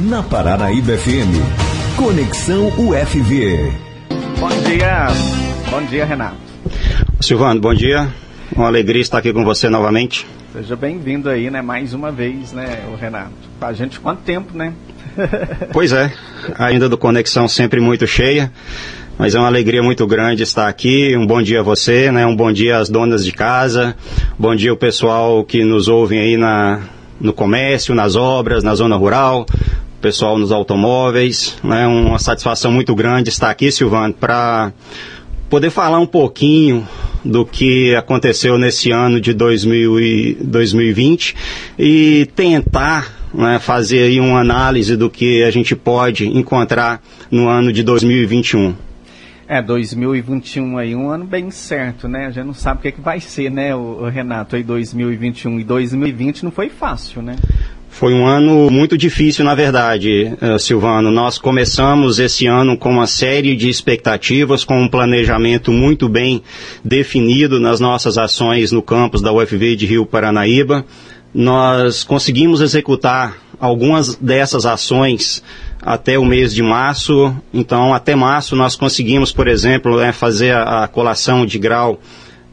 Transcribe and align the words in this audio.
na 0.00 0.22
Paranaíba 0.22 0.96
FM. 0.96 1.36
Conexão 1.96 2.68
UFV. 2.78 3.70
Bom 4.38 4.48
dia, 4.66 5.08
bom 5.70 5.82
dia 5.82 6.06
Renato. 6.06 6.36
Silvano, 7.20 7.60
bom 7.60 7.74
dia. 7.74 8.08
Uma 8.56 8.68
alegria 8.68 9.02
estar 9.02 9.18
aqui 9.18 9.32
com 9.32 9.44
você 9.44 9.68
novamente. 9.68 10.26
Seja 10.54 10.74
bem-vindo 10.74 11.28
aí, 11.28 11.50
né? 11.50 11.60
Mais 11.60 11.92
uma 11.92 12.10
vez, 12.10 12.52
né, 12.52 12.82
o 12.90 12.96
Renato. 12.96 13.32
A 13.60 13.72
gente 13.74 14.00
quanto 14.00 14.22
tempo, 14.22 14.56
né? 14.56 14.72
pois 15.72 15.92
é, 15.92 16.10
ainda 16.58 16.88
do 16.88 16.96
Conexão 16.96 17.46
sempre 17.46 17.78
muito 17.78 18.06
cheia, 18.06 18.50
mas 19.18 19.34
é 19.34 19.38
uma 19.38 19.48
alegria 19.48 19.82
muito 19.82 20.06
grande 20.06 20.42
estar 20.42 20.66
aqui. 20.66 21.14
Um 21.14 21.26
bom 21.26 21.42
dia 21.42 21.60
a 21.60 21.62
você, 21.62 22.10
né? 22.10 22.24
Um 22.24 22.34
bom 22.34 22.50
dia 22.50 22.78
às 22.78 22.88
donas 22.88 23.22
de 23.22 23.32
casa, 23.32 23.94
bom 24.38 24.56
dia 24.56 24.70
ao 24.70 24.76
pessoal 24.76 25.44
que 25.44 25.62
nos 25.62 25.88
ouvem 25.88 26.20
aí 26.20 26.36
na, 26.38 26.80
no 27.20 27.34
comércio, 27.34 27.94
nas 27.94 28.16
obras, 28.16 28.64
na 28.64 28.74
zona 28.74 28.96
rural, 28.96 29.46
pessoal 30.00 30.38
nos 30.38 30.50
automóveis. 30.50 31.56
É 31.62 31.66
né? 31.66 31.86
uma 31.86 32.18
satisfação 32.18 32.72
muito 32.72 32.94
grande 32.94 33.28
estar 33.28 33.50
aqui, 33.50 33.70
Silvano, 33.70 34.14
para 34.14 34.72
poder 35.48 35.70
falar 35.70 35.98
um 35.98 36.06
pouquinho 36.06 36.86
do 37.24 37.44
que 37.44 37.94
aconteceu 37.94 38.56
nesse 38.56 38.90
ano 38.90 39.20
de 39.20 39.34
2000 39.34 40.00
e 40.00 40.34
2020 40.40 41.36
e 41.78 42.28
tentar 42.34 43.12
né, 43.34 43.58
fazer 43.58 44.04
aí 44.04 44.20
uma 44.20 44.40
análise 44.40 44.96
do 44.96 45.10
que 45.10 45.42
a 45.42 45.50
gente 45.50 45.76
pode 45.76 46.26
encontrar 46.26 47.02
no 47.30 47.48
ano 47.48 47.72
de 47.72 47.82
2021. 47.82 48.74
É, 49.46 49.60
2021 49.60 50.78
aí, 50.78 50.94
um 50.94 51.10
ano 51.10 51.24
bem 51.24 51.50
certo, 51.50 52.06
né? 52.06 52.26
A 52.26 52.30
gente 52.30 52.46
não 52.46 52.54
sabe 52.54 52.78
o 52.78 52.82
que, 52.82 52.88
é 52.88 52.92
que 52.92 53.00
vai 53.00 53.18
ser, 53.18 53.50
né, 53.50 53.74
o, 53.74 54.02
o 54.02 54.08
Renato, 54.08 54.54
aí 54.54 54.62
2021 54.62 55.58
e 55.58 55.64
2020 55.64 56.44
não 56.44 56.52
foi 56.52 56.68
fácil, 56.68 57.20
né? 57.20 57.34
Foi 57.90 58.14
um 58.14 58.26
ano 58.26 58.70
muito 58.70 58.96
difícil, 58.96 59.44
na 59.44 59.54
verdade, 59.54 60.32
uh, 60.40 60.58
Silvano. 60.58 61.10
Nós 61.10 61.36
começamos 61.36 62.18
esse 62.18 62.46
ano 62.46 62.78
com 62.78 62.90
uma 62.90 63.06
série 63.06 63.54
de 63.54 63.68
expectativas, 63.68 64.64
com 64.64 64.80
um 64.80 64.88
planejamento 64.88 65.70
muito 65.70 66.08
bem 66.08 66.42
definido 66.82 67.60
nas 67.60 67.78
nossas 67.80 68.16
ações 68.16 68.72
no 68.72 68.80
campus 68.80 69.20
da 69.20 69.32
UFV 69.32 69.76
de 69.76 69.86
Rio 69.86 70.06
Paranaíba. 70.06 70.86
Nós 71.34 72.02
conseguimos 72.02 72.60
executar 72.60 73.36
algumas 73.58 74.14
dessas 74.14 74.64
ações 74.64 75.42
até 75.82 76.18
o 76.18 76.24
mês 76.24 76.54
de 76.54 76.62
março. 76.62 77.34
Então, 77.52 77.92
até 77.92 78.14
março, 78.14 78.56
nós 78.56 78.76
conseguimos, 78.76 79.32
por 79.32 79.46
exemplo, 79.46 79.98
né, 79.98 80.12
fazer 80.12 80.52
a, 80.52 80.84
a, 80.84 80.88
colação 80.88 81.44
de 81.44 81.58
grau 81.58 82.00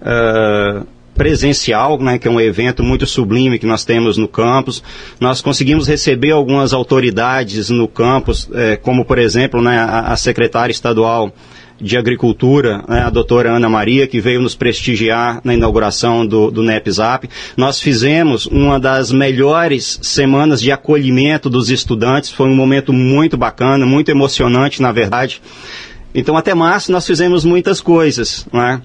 uh, 0.01 0.85
presencial, 1.17 1.99
né, 1.99 2.17
que 2.17 2.27
é 2.27 2.31
um 2.31 2.39
evento 2.39 2.83
muito 2.83 3.05
sublime 3.05 3.57
que 3.57 3.65
nós 3.65 3.83
temos 3.83 4.17
no 4.17 4.27
campus. 4.27 4.83
Nós 5.19 5.41
conseguimos 5.41 5.87
receber 5.87 6.31
algumas 6.31 6.71
autoridades 6.71 7.69
no 7.69 7.87
campus, 7.87 8.47
eh, 8.53 8.77
como, 8.77 9.03
por 9.03 9.17
exemplo, 9.17 9.61
né, 9.61 9.79
a, 9.79 10.13
a 10.13 10.15
secretária 10.15 10.71
estadual 10.71 11.33
de 11.79 11.97
Agricultura, 11.97 12.83
né, 12.87 13.01
a 13.01 13.09
doutora 13.09 13.51
Ana 13.51 13.69
Maria, 13.69 14.07
que 14.07 14.19
veio 14.19 14.41
nos 14.41 14.55
prestigiar 14.55 15.41
na 15.43 15.53
inauguração 15.53 16.25
do, 16.25 16.49
do 16.49 16.63
NEPZAP. 16.63 17.29
Nós 17.55 17.79
fizemos 17.79 18.45
uma 18.45 18.79
das 18.79 19.11
melhores 19.11 19.99
semanas 20.01 20.61
de 20.61 20.71
acolhimento 20.71 21.49
dos 21.49 21.69
estudantes, 21.69 22.31
foi 22.31 22.47
um 22.47 22.55
momento 22.55 22.91
muito 22.93 23.37
bacana, 23.37 23.85
muito 23.85 24.09
emocionante, 24.09 24.81
na 24.81 24.91
verdade. 24.91 25.41
Então, 26.13 26.35
até 26.35 26.53
março, 26.53 26.91
nós 26.91 27.05
fizemos 27.05 27.45
muitas 27.45 27.79
coisas. 27.79 28.47
Né? 28.51 28.81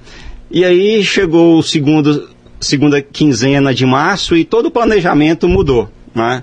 E 0.55 0.67
aí 0.67 1.03
chegou 1.03 1.59
o 1.59 1.63
segundo, 1.63 2.29
segunda 2.61 3.01
quinzena 3.01 3.75
de 3.75 3.87
março 3.87 4.37
e 4.37 4.45
todo 4.45 4.67
o 4.67 4.71
planejamento 4.71 5.49
mudou. 5.49 5.91
Né? 6.15 6.43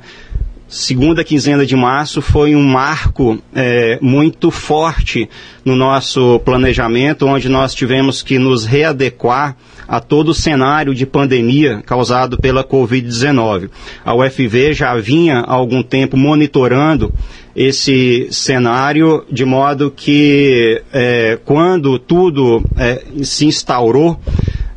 segunda 0.69 1.23
quinzena 1.23 1.65
de 1.65 1.75
março 1.75 2.21
foi 2.21 2.55
um 2.55 2.63
marco 2.63 3.39
é, 3.55 3.97
muito 4.01 4.51
forte 4.51 5.27
no 5.65 5.75
nosso 5.75 6.39
planejamento, 6.45 7.25
onde 7.25 7.49
nós 7.49 7.73
tivemos 7.73 8.21
que 8.21 8.37
nos 8.37 8.65
readequar 8.65 9.57
a 9.87 9.99
todo 9.99 10.29
o 10.29 10.33
cenário 10.33 10.93
de 10.93 11.07
pandemia 11.07 11.81
causado 11.83 12.37
pela 12.37 12.63
Covid-19. 12.63 13.71
A 14.05 14.13
UFV 14.13 14.73
já 14.73 14.95
vinha 14.97 15.39
há 15.39 15.53
algum 15.53 15.81
tempo 15.81 16.15
monitorando 16.15 17.11
esse 17.55 18.27
cenário, 18.31 19.25
de 19.31 19.45
modo 19.45 19.91
que 19.91 20.81
é, 20.93 21.37
quando 21.43 21.97
tudo 21.99 22.63
é, 22.77 23.03
se 23.23 23.45
instaurou, 23.45 24.19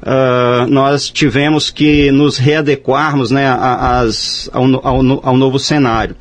uh, 0.03 0.67
nós 0.69 1.09
tivemos 1.09 1.71
que 1.71 2.11
nos 2.11 2.37
readequarmos 2.37 3.31
né, 3.31 3.47
às, 3.49 4.51
ao, 4.53 4.65
ao, 4.87 5.29
ao 5.29 5.37
novo 5.37 5.59
cenário. 5.59 6.17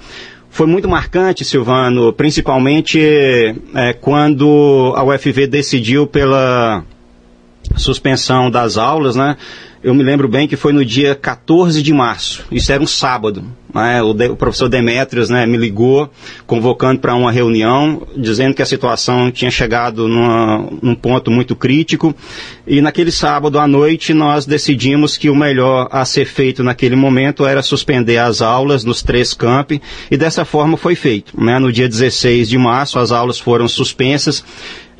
Foi 0.49 0.67
muito 0.67 0.87
marcante, 0.87 1.45
Silvano, 1.45 2.11
principalmente 2.11 2.99
é, 3.73 3.93
quando 3.93 4.93
a 4.97 5.03
UFV 5.03 5.47
decidiu 5.47 6.05
pela 6.05 6.83
suspensão 7.75 8.49
das 8.49 8.77
aulas, 8.77 9.15
né? 9.15 9.37
Eu 9.83 9.95
me 9.95 10.03
lembro 10.03 10.27
bem 10.27 10.47
que 10.47 10.55
foi 10.55 10.71
no 10.71 10.85
dia 10.85 11.15
14 11.15 11.81
de 11.81 11.91
março, 11.91 12.45
isso 12.51 12.71
era 12.71 12.83
um 12.83 12.87
sábado. 12.87 13.43
Né? 13.73 14.01
O, 14.03 14.13
de, 14.13 14.27
o, 14.27 14.35
professor 14.35 14.69
Demetrios 14.69 15.29
né, 15.29 15.45
me 15.47 15.57
ligou, 15.57 16.07
convocando 16.45 16.99
para 16.99 17.15
uma 17.15 17.31
reunião, 17.31 18.05
dizendo 18.15 18.53
que 18.53 18.61
a 18.61 18.65
situação 18.65 19.31
tinha 19.31 19.49
chegado 19.49 20.07
numa, 20.07 20.69
num 20.83 20.93
ponto 20.93 21.31
muito 21.31 21.55
crítico. 21.55 22.13
E 22.67 22.79
naquele 22.79 23.11
sábado 23.11 23.57
à 23.57 23.67
noite 23.67 24.13
nós 24.13 24.45
decidimos 24.45 25.17
que 25.17 25.31
o 25.31 25.35
melhor 25.35 25.87
a 25.91 26.05
ser 26.05 26.25
feito 26.25 26.63
naquele 26.63 26.95
momento 26.95 27.45
era 27.45 27.63
suspender 27.63 28.17
as 28.17 28.41
aulas 28.41 28.83
nos 28.83 29.01
três 29.01 29.33
campi, 29.33 29.81
e 30.11 30.17
dessa 30.17 30.45
forma 30.45 30.77
foi 30.77 30.93
feito. 30.93 31.33
Né? 31.41 31.57
No 31.57 31.71
dia 31.71 31.89
16 31.89 32.47
de 32.49 32.57
março 32.57 32.99
as 32.99 33.11
aulas 33.11 33.39
foram 33.39 33.67
suspensas 33.67 34.43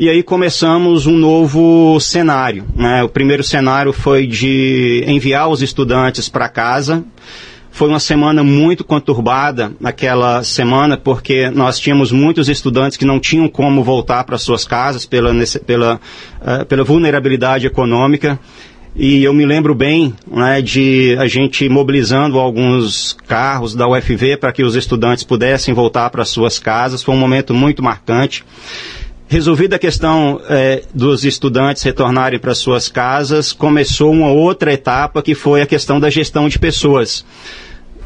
e 0.02 0.10
aí 0.10 0.24
começamos 0.24 1.06
um 1.06 1.16
novo 1.16 2.00
cenário. 2.00 2.66
Né? 2.76 3.04
O 3.04 3.08
primeiro 3.08 3.44
cenário 3.44 3.94
foi 3.94 4.26
de 4.26 5.04
enviar 5.06 5.48
os 5.48 5.62
estudantes 5.62 6.28
para 6.28 6.50
casa. 6.50 7.04
Foi 7.70 7.88
uma 7.88 8.00
semana 8.00 8.44
muito 8.44 8.84
conturbada 8.84 9.72
naquela 9.80 10.44
semana, 10.44 10.98
porque 10.98 11.52
nós 11.52 11.80
tínhamos 11.80 12.12
muitos 12.12 12.50
estudantes 12.50 12.98
que 12.98 13.06
não 13.06 13.20
tinham 13.20 13.48
como 13.48 13.84
voltar 13.84 14.24
para 14.24 14.40
suas 14.40 14.66
casas 14.66 15.06
pela, 15.06 15.32
pela, 15.68 16.02
uh, 16.42 16.66
pela 16.66 16.84
vulnerabilidade 16.84 17.68
econômica. 17.68 18.40
E 18.96 19.24
eu 19.24 19.36
me 19.36 19.46
lembro 19.46 19.76
bem 19.76 20.16
né, 20.26 20.64
de 20.64 21.16
a 21.20 21.28
gente 21.28 21.70
mobilizando 21.70 22.40
alguns 22.40 23.16
carros 23.28 23.76
da 23.76 23.88
UFV 23.88 24.38
para 24.38 24.52
que 24.52 24.64
os 24.64 24.76
estudantes 24.76 25.24
pudessem 25.24 25.76
voltar 25.76 26.10
para 26.10 26.26
suas 26.26 26.58
casas. 26.58 27.04
Foi 27.04 27.14
um 27.14 27.20
momento 27.20 27.54
muito 27.54 27.84
marcante. 27.84 28.44
Resolvida 29.32 29.78
a 29.78 29.80
questão 29.80 30.42
é, 30.50 30.84
dos 30.94 31.24
estudantes 31.24 31.82
retornarem 31.84 32.38
para 32.38 32.54
suas 32.54 32.90
casas, 32.90 33.54
começou 33.54 34.12
uma 34.12 34.28
outra 34.28 34.74
etapa 34.74 35.22
que 35.22 35.34
foi 35.34 35.62
a 35.62 35.66
questão 35.66 36.02
da 36.02 36.10
gestão 36.10 36.50
de 36.50 36.60
pessoas. 36.60 37.24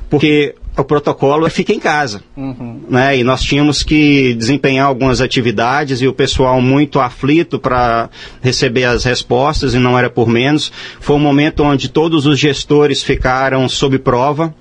Porque 0.07 0.53
o 0.77 0.83
protocolo 0.83 1.47
é 1.47 1.49
fica 1.49 1.73
em 1.73 1.79
casa. 1.79 2.21
Uhum. 2.37 2.79
Né? 2.87 3.17
E 3.17 3.23
nós 3.23 3.41
tínhamos 3.41 3.81
que 3.81 4.35
desempenhar 4.35 4.85
algumas 4.85 5.19
atividades 5.19 5.99
e 5.99 6.07
o 6.07 6.13
pessoal 6.13 6.61
muito 6.61 6.99
aflito 6.99 7.57
para 7.57 8.07
receber 8.39 8.83
as 8.83 9.03
respostas, 9.03 9.73
e 9.73 9.79
não 9.79 9.97
era 9.97 10.11
por 10.11 10.27
menos. 10.27 10.71
Foi 10.99 11.15
um 11.15 11.19
momento 11.19 11.63
onde 11.63 11.89
todos 11.89 12.27
os 12.27 12.37
gestores 12.37 13.01
ficaram 13.01 13.67
sob 13.67 13.97
prova 13.97 14.53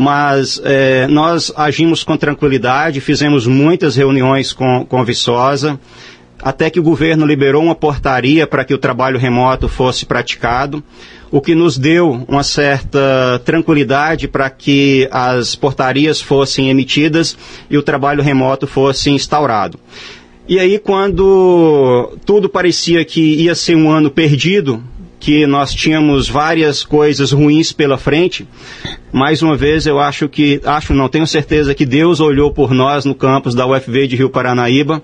mas 0.00 0.58
é, 0.64 1.06
nós 1.08 1.52
agimos 1.54 2.02
com 2.02 2.16
tranquilidade, 2.16 3.02
fizemos 3.02 3.46
muitas 3.46 3.96
reuniões 3.96 4.50
com, 4.50 4.86
com 4.86 5.04
Viçosa, 5.04 5.78
até 6.42 6.70
que 6.70 6.80
o 6.80 6.82
governo 6.82 7.26
liberou 7.26 7.62
uma 7.62 7.74
portaria 7.74 8.46
para 8.46 8.64
que 8.64 8.72
o 8.72 8.78
trabalho 8.78 9.18
remoto 9.18 9.68
fosse 9.68 10.06
praticado, 10.06 10.82
o 11.30 11.38
que 11.38 11.54
nos 11.54 11.76
deu 11.76 12.24
uma 12.26 12.42
certa 12.42 13.42
tranquilidade 13.44 14.26
para 14.26 14.48
que 14.48 15.06
as 15.12 15.54
portarias 15.54 16.18
fossem 16.18 16.70
emitidas 16.70 17.36
e 17.68 17.76
o 17.76 17.82
trabalho 17.82 18.22
remoto 18.22 18.66
fosse 18.66 19.10
instaurado. 19.10 19.78
E 20.48 20.58
aí, 20.58 20.78
quando 20.78 22.16
tudo 22.24 22.48
parecia 22.48 23.04
que 23.04 23.20
ia 23.20 23.54
ser 23.54 23.76
um 23.76 23.90
ano 23.90 24.10
perdido, 24.10 24.82
que 25.20 25.46
nós 25.46 25.74
tínhamos 25.74 26.28
várias 26.28 26.82
coisas 26.82 27.30
ruins 27.30 27.70
pela 27.70 27.98
frente. 27.98 28.48
Mais 29.12 29.42
uma 29.42 29.54
vez, 29.54 29.86
eu 29.86 30.00
acho 30.00 30.28
que, 30.28 30.60
acho 30.64 30.94
não, 30.94 31.08
tenho 31.10 31.26
certeza 31.26 31.74
que 31.74 31.84
Deus 31.84 32.20
olhou 32.20 32.50
por 32.50 32.72
nós 32.72 33.04
no 33.04 33.14
campus 33.14 33.54
da 33.54 33.66
UFV 33.66 34.08
de 34.08 34.16
Rio 34.16 34.30
Paranaíba 34.30 35.02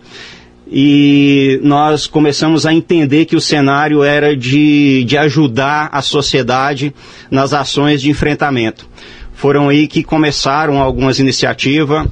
e 0.69 1.61
nós 1.63 2.07
começamos 2.07 2.67
a 2.67 2.73
entender 2.73 3.27
que 3.27 3.37
o 3.37 3.41
cenário 3.41 4.03
era 4.03 4.37
de, 4.37 5.05
de 5.05 5.17
ajudar 5.19 5.91
a 5.93 6.03
sociedade 6.03 6.93
nas 7.31 7.53
ações 7.53 8.01
de 8.01 8.11
enfrentamento. 8.11 8.89
Foram 9.35 9.69
aí 9.69 9.87
que 9.87 10.03
começaram 10.03 10.81
algumas 10.81 11.19
iniciativas, 11.19 12.07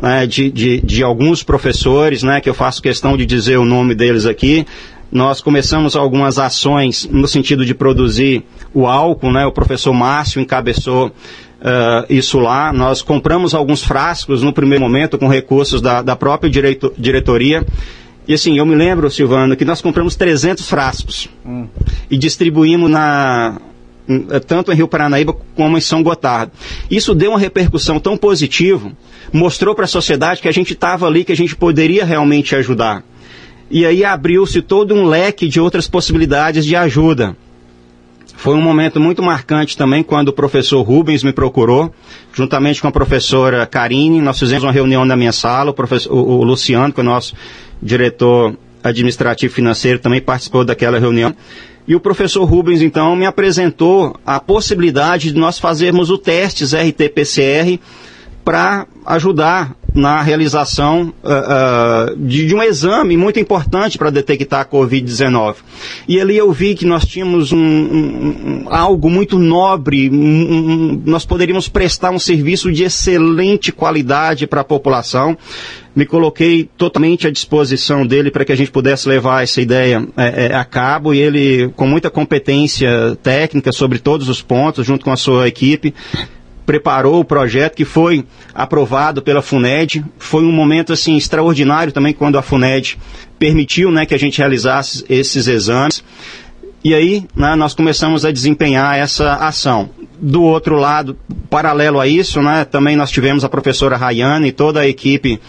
né, 0.00 0.26
de, 0.26 0.50
de, 0.50 0.80
de, 0.80 1.02
alguns 1.02 1.42
professores, 1.42 2.22
né, 2.22 2.40
que 2.40 2.48
eu 2.48 2.54
faço 2.54 2.82
questão 2.82 3.16
de 3.16 3.26
dizer 3.26 3.58
o 3.58 3.64
nome 3.64 3.94
deles 3.94 4.24
aqui, 4.24 4.66
nós 5.12 5.42
começamos 5.42 5.94
algumas 5.94 6.38
ações 6.38 7.06
no 7.10 7.28
sentido 7.28 7.66
de 7.66 7.74
produzir 7.74 8.42
o 8.72 8.86
álcool, 8.86 9.30
né? 9.30 9.44
O 9.44 9.52
professor 9.52 9.92
Márcio 9.92 10.40
encabeçou 10.40 11.08
uh, 11.08 12.06
isso 12.08 12.38
lá. 12.38 12.72
Nós 12.72 13.02
compramos 13.02 13.54
alguns 13.54 13.84
frascos 13.84 14.42
no 14.42 14.54
primeiro 14.54 14.82
momento 14.82 15.18
com 15.18 15.28
recursos 15.28 15.82
da, 15.82 16.00
da 16.00 16.16
própria 16.16 16.50
direito, 16.50 16.90
diretoria. 16.96 17.64
E 18.26 18.32
assim, 18.32 18.56
eu 18.56 18.64
me 18.64 18.74
lembro, 18.74 19.10
Silvano, 19.10 19.54
que 19.54 19.66
nós 19.66 19.82
compramos 19.82 20.16
300 20.16 20.66
frascos 20.66 21.28
hum. 21.44 21.66
e 22.10 22.16
distribuímos 22.16 22.90
na, 22.90 23.60
eh, 24.08 24.40
tanto 24.40 24.72
em 24.72 24.76
Rio 24.76 24.88
Paranaíba 24.88 25.36
como 25.54 25.76
em 25.76 25.80
São 25.80 26.02
Gotardo. 26.02 26.52
Isso 26.90 27.14
deu 27.14 27.32
uma 27.32 27.38
repercussão 27.38 27.98
tão 28.00 28.16
positiva, 28.16 28.92
mostrou 29.32 29.74
para 29.74 29.84
a 29.84 29.88
sociedade 29.88 30.40
que 30.40 30.48
a 30.48 30.52
gente 30.52 30.72
estava 30.72 31.06
ali, 31.06 31.24
que 31.24 31.32
a 31.32 31.36
gente 31.36 31.54
poderia 31.54 32.04
realmente 32.04 32.54
ajudar. 32.54 33.04
E 33.72 33.86
aí 33.86 34.04
abriu-se 34.04 34.60
todo 34.60 34.94
um 34.94 35.06
leque 35.06 35.48
de 35.48 35.58
outras 35.58 35.88
possibilidades 35.88 36.66
de 36.66 36.76
ajuda. 36.76 37.34
Foi 38.36 38.54
um 38.54 38.60
momento 38.60 39.00
muito 39.00 39.22
marcante 39.22 39.78
também 39.78 40.02
quando 40.02 40.28
o 40.28 40.32
professor 40.32 40.82
Rubens 40.82 41.24
me 41.24 41.32
procurou, 41.32 41.90
juntamente 42.34 42.82
com 42.82 42.88
a 42.88 42.92
professora 42.92 43.64
Karine. 43.64 44.20
Nós 44.20 44.38
fizemos 44.38 44.64
uma 44.64 44.72
reunião 44.72 45.06
na 45.06 45.16
minha 45.16 45.32
sala. 45.32 45.70
O, 45.70 45.74
professor, 45.74 46.12
o, 46.12 46.44
Luciano, 46.44 46.92
que 46.92 47.00
é 47.00 47.02
o 47.02 47.06
nosso 47.06 47.34
diretor 47.82 48.54
administrativo 48.84 49.54
financeiro, 49.54 49.98
também 49.98 50.20
participou 50.20 50.66
daquela 50.66 50.98
reunião. 50.98 51.34
E 51.88 51.94
o 51.94 52.00
professor 52.00 52.44
Rubens, 52.44 52.82
então, 52.82 53.16
me 53.16 53.24
apresentou 53.24 54.14
a 54.26 54.38
possibilidade 54.38 55.32
de 55.32 55.38
nós 55.38 55.58
fazermos 55.58 56.10
o 56.10 56.18
testes 56.18 56.74
RT-PCR 56.74 57.80
para 58.44 58.86
ajudar 59.06 59.74
na 59.94 60.22
realização 60.22 61.12
uh, 61.22 62.12
uh, 62.12 62.16
de, 62.16 62.46
de, 62.46 62.54
um 62.54 62.62
exame 62.62 63.16
muito 63.16 63.38
importante 63.38 63.98
para 63.98 64.10
detectar 64.10 64.60
a 64.60 64.64
Covid-19. 64.64 65.56
E 66.08 66.20
ali 66.20 66.36
eu 66.36 66.50
vi 66.50 66.74
que 66.74 66.86
nós 66.86 67.04
tínhamos 67.04 67.52
um, 67.52 67.58
um, 67.58 68.64
um, 68.64 68.66
algo 68.68 69.10
muito 69.10 69.38
nobre, 69.38 70.08
nós 70.10 71.24
poderíamos 71.24 71.68
prestar 71.68 72.10
um 72.10 72.18
serviço 72.18 72.72
de 72.72 72.84
excelente 72.84 73.70
qualidade 73.70 74.46
para 74.46 74.62
a 74.62 74.64
população. 74.64 75.36
Me 75.94 76.06
coloquei 76.06 76.70
totalmente 76.78 77.26
à 77.26 77.30
disposição 77.30 78.06
dele 78.06 78.30
para 78.30 78.46
que 78.46 78.52
a 78.52 78.56
gente 78.56 78.70
pudesse 78.70 79.06
levar 79.06 79.42
essa 79.42 79.60
ideia 79.60 80.08
é, 80.16 80.46
é, 80.46 80.54
a 80.54 80.64
cabo 80.64 81.12
e 81.12 81.18
ele, 81.18 81.68
com 81.76 81.86
muita 81.86 82.08
competência 82.08 83.18
técnica 83.22 83.72
sobre 83.72 83.98
todos 83.98 84.30
os 84.30 84.40
pontos, 84.40 84.86
junto 84.86 85.04
com 85.04 85.12
a 85.12 85.16
sua 85.16 85.48
equipe, 85.48 85.92
preparou 86.64 87.20
o 87.20 87.24
projeto 87.24 87.76
que 87.76 87.84
foi 87.84 88.24
aprovado 88.54 89.22
pela 89.22 89.42
FUNED. 89.42 90.04
Foi 90.18 90.44
um 90.44 90.52
momento 90.52 90.92
assim 90.92 91.16
extraordinário 91.16 91.92
também 91.92 92.12
quando 92.12 92.38
a 92.38 92.42
FUNED 92.42 92.98
permitiu 93.38 93.90
né, 93.90 94.06
que 94.06 94.14
a 94.14 94.18
gente 94.18 94.38
realizasse 94.38 95.04
esses 95.08 95.46
exames. 95.46 96.02
E 96.84 96.94
aí 96.94 97.24
né, 97.34 97.54
nós 97.54 97.74
começamos 97.74 98.24
a 98.24 98.32
desempenhar 98.32 98.98
essa 98.98 99.34
ação. 99.36 99.90
Do 100.20 100.42
outro 100.42 100.76
lado, 100.76 101.16
paralelo 101.50 102.00
a 102.00 102.06
isso, 102.06 102.40
né, 102.42 102.64
também 102.64 102.96
nós 102.96 103.10
tivemos 103.10 103.44
a 103.44 103.48
professora 103.48 103.96
Rayane 103.96 104.48
e 104.48 104.52
toda 104.52 104.80
a 104.80 104.88
equipe 104.88 105.40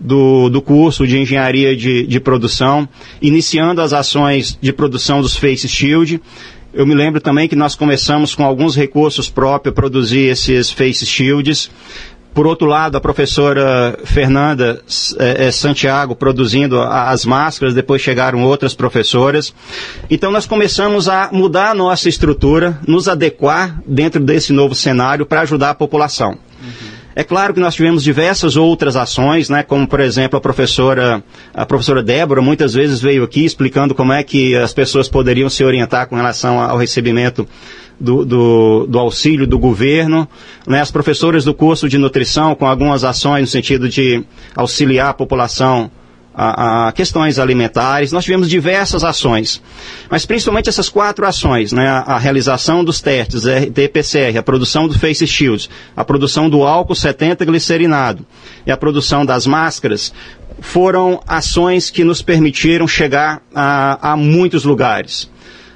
do, 0.00 0.48
do 0.48 0.62
curso 0.62 1.06
de 1.06 1.18
engenharia 1.18 1.76
de, 1.76 2.06
de 2.06 2.18
produção, 2.18 2.88
iniciando 3.20 3.82
as 3.82 3.92
ações 3.92 4.58
de 4.60 4.72
produção 4.72 5.20
dos 5.20 5.36
Face 5.36 5.68
Shield. 5.68 6.20
Eu 6.72 6.86
me 6.86 6.94
lembro 6.94 7.20
também 7.20 7.48
que 7.48 7.56
nós 7.56 7.74
começamos 7.74 8.34
com 8.34 8.44
alguns 8.44 8.76
recursos 8.76 9.28
próprios 9.28 9.72
a 9.72 9.74
produzir 9.74 10.28
esses 10.28 10.70
face 10.70 11.04
shields. 11.04 11.68
Por 12.32 12.46
outro 12.46 12.68
lado, 12.68 12.96
a 12.96 13.00
professora 13.00 13.98
Fernanda 14.04 14.80
é, 15.18 15.46
é, 15.46 15.50
Santiago 15.50 16.14
produzindo 16.14 16.80
as 16.80 17.24
máscaras, 17.24 17.74
depois 17.74 18.00
chegaram 18.00 18.44
outras 18.44 18.72
professoras. 18.72 19.52
Então 20.08 20.30
nós 20.30 20.46
começamos 20.46 21.08
a 21.08 21.28
mudar 21.32 21.70
a 21.70 21.74
nossa 21.74 22.08
estrutura, 22.08 22.78
nos 22.86 23.08
adequar 23.08 23.82
dentro 23.84 24.20
desse 24.22 24.52
novo 24.52 24.74
cenário 24.76 25.26
para 25.26 25.40
ajudar 25.40 25.70
a 25.70 25.74
população. 25.74 26.38
É 27.14 27.24
claro 27.24 27.52
que 27.52 27.60
nós 27.60 27.74
tivemos 27.74 28.04
diversas 28.04 28.56
outras 28.56 28.94
ações, 28.94 29.48
né, 29.48 29.62
como 29.64 29.86
por 29.86 29.98
exemplo 29.98 30.38
a 30.38 30.40
professora, 30.40 31.22
a 31.52 31.66
professora 31.66 32.02
Débora 32.02 32.40
muitas 32.40 32.72
vezes 32.72 33.00
veio 33.00 33.24
aqui 33.24 33.44
explicando 33.44 33.94
como 33.94 34.12
é 34.12 34.22
que 34.22 34.54
as 34.56 34.72
pessoas 34.72 35.08
poderiam 35.08 35.50
se 35.50 35.64
orientar 35.64 36.06
com 36.06 36.14
relação 36.14 36.60
ao 36.60 36.76
recebimento 36.76 37.48
do, 37.98 38.24
do, 38.24 38.86
do, 38.86 38.98
auxílio 38.98 39.46
do 39.46 39.58
governo, 39.58 40.26
né, 40.66 40.80
as 40.80 40.90
professoras 40.90 41.44
do 41.44 41.52
curso 41.52 41.88
de 41.88 41.98
nutrição 41.98 42.54
com 42.54 42.66
algumas 42.66 43.02
ações 43.02 43.42
no 43.42 43.46
sentido 43.48 43.88
de 43.88 44.24
auxiliar 44.54 45.08
a 45.10 45.14
população 45.14 45.90
a, 46.34 46.88
a, 46.88 46.92
questões 46.92 47.38
alimentares. 47.38 48.12
Nós 48.12 48.24
tivemos 48.24 48.48
diversas 48.48 49.04
ações, 49.04 49.60
mas 50.10 50.24
principalmente 50.24 50.68
essas 50.68 50.88
quatro 50.88 51.26
ações, 51.26 51.72
né, 51.72 51.88
a, 51.88 51.98
a 52.00 52.18
realização 52.18 52.84
dos 52.84 53.00
testes 53.00 53.44
RT-PCR, 53.44 54.38
a 54.38 54.42
produção 54.42 54.88
do 54.88 54.98
face 54.98 55.26
shields, 55.26 55.68
a 55.96 56.04
produção 56.04 56.48
do 56.48 56.62
álcool 56.64 56.94
70 56.94 57.44
glicerinado 57.44 58.24
e 58.66 58.70
a 58.70 58.76
produção 58.76 59.24
das 59.26 59.46
máscaras, 59.46 60.12
foram 60.60 61.20
ações 61.26 61.90
que 61.90 62.04
nos 62.04 62.22
permitiram 62.22 62.86
chegar 62.86 63.42
a, 63.54 64.12
a 64.12 64.16
muitos 64.16 64.64
lugares. 64.64 65.30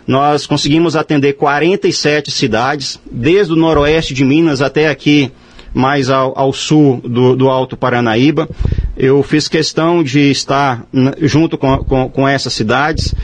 Nós 0.07 0.47
conseguimos 0.47 0.97
atender 0.97 1.33
47 1.35 2.31
cidades, 2.31 3.01
desde 3.11 3.55
o 3.55 3.57
noroeste 3.57 4.13
de 4.13 4.23
Minas 4.25 4.61
até 4.61 4.89
aqui 4.89 5.33
mais 5.73 6.09
ao, 6.09 6.39
ao 6.39 6.53
sul 6.53 7.01
do, 7.03 7.35
do, 7.35 7.49
Alto 7.49 7.77
Paranaíba. 7.77 8.49
Eu 8.97 9.23
fiz 9.23 9.49
questão 9.49 10.03
de 10.03 10.31
estar 10.31 10.87
junto 11.21 11.59
com, 11.59 11.79
com, 11.79 12.09
com 12.09 12.29
essas 12.29 12.53
cidades 12.53 13.15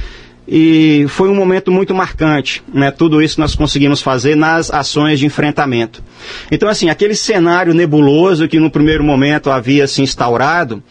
e 0.53 1.07
foi 1.09 1.29
um 1.29 1.35
momento 1.35 1.71
muito 1.71 1.95
marcante, 1.95 2.61
né? 2.75 2.91
Tudo 2.91 3.23
isso 3.23 3.39
nós 3.41 3.55
conseguimos 3.55 4.03
fazer 4.03 4.35
nas 4.35 4.69
ações 4.69 5.21
de 5.21 5.27
enfrentamento. 5.27 6.03
Então, 6.51 6.69
assim, 6.69 6.91
aquele 6.91 7.15
cenário 7.15 7.73
nebuloso 7.73 8.49
que 8.49 8.59
no 8.59 8.69
primeiro 8.69 9.05
momento 9.05 9.49
havia 9.49 9.87
se 9.87 10.03
instaurado, 10.03 10.83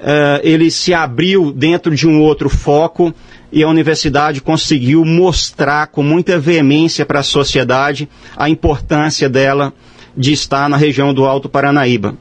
uh, 0.00 0.40
ele 0.42 0.70
se 0.70 0.94
abriu 0.94 1.52
dentro 1.52 1.94
de 1.94 2.08
um 2.08 2.22
outro 2.22 2.48
foco 2.48 3.14
e 3.52 3.62
a 3.62 3.68
universidade 3.68 4.40
conseguiu 4.40 5.04
mostrar 5.04 5.88
com 5.88 6.02
muita 6.02 6.38
veemência 6.38 7.04
para 7.04 7.20
a 7.20 7.22
sociedade 7.22 8.08
a 8.34 8.48
importância 8.48 9.28
dela 9.28 9.74
de 10.16 10.32
estar 10.32 10.70
na 10.70 10.78
região 10.78 11.12
do 11.12 11.26
Alto 11.26 11.50
Paranaíba. 11.50 12.16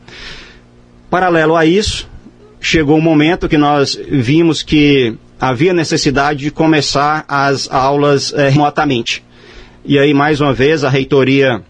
Paralelo 1.12 1.58
a 1.58 1.66
isso, 1.66 2.10
chegou 2.62 2.98
o 2.98 3.02
momento 3.02 3.50
que 3.50 3.58
nós 3.58 4.00
vimos 4.10 4.64
que 4.64 5.14
havia 5.38 5.74
necessidade 5.74 6.40
de 6.40 6.52
começar 6.52 7.26
as 7.28 7.70
aulas 7.70 8.34
é, 8.34 8.48
remotamente. 8.48 9.22
E 9.84 10.00
aí, 10.00 10.14
mais 10.14 10.40
uma 10.40 10.54
vez, 10.54 10.86
a 10.86 10.90
reitoria, 10.90 11.62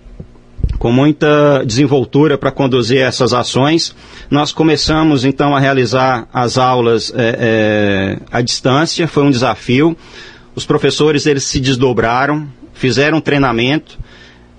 com 0.78 0.92
muita 0.92 1.64
desenvoltura 1.66 2.38
para 2.38 2.52
conduzir 2.52 3.02
essas 3.02 3.34
ações, 3.34 3.96
nós 4.30 4.52
começamos 4.52 5.26
então 5.26 5.56
a 5.56 5.60
realizar 5.60 6.28
as 6.32 6.60
aulas 6.60 7.12
é, 7.16 7.38
é, 7.40 8.18
à 8.32 8.42
distância. 8.42 9.08
Foi 9.08 9.24
um 9.24 9.32
desafio. 9.32 9.98
Os 10.54 10.68
professores 10.68 11.26
eles 11.26 11.46
se 11.46 11.60
desdobraram, 11.60 12.48
fizeram 12.76 13.20
treinamento 13.20 13.98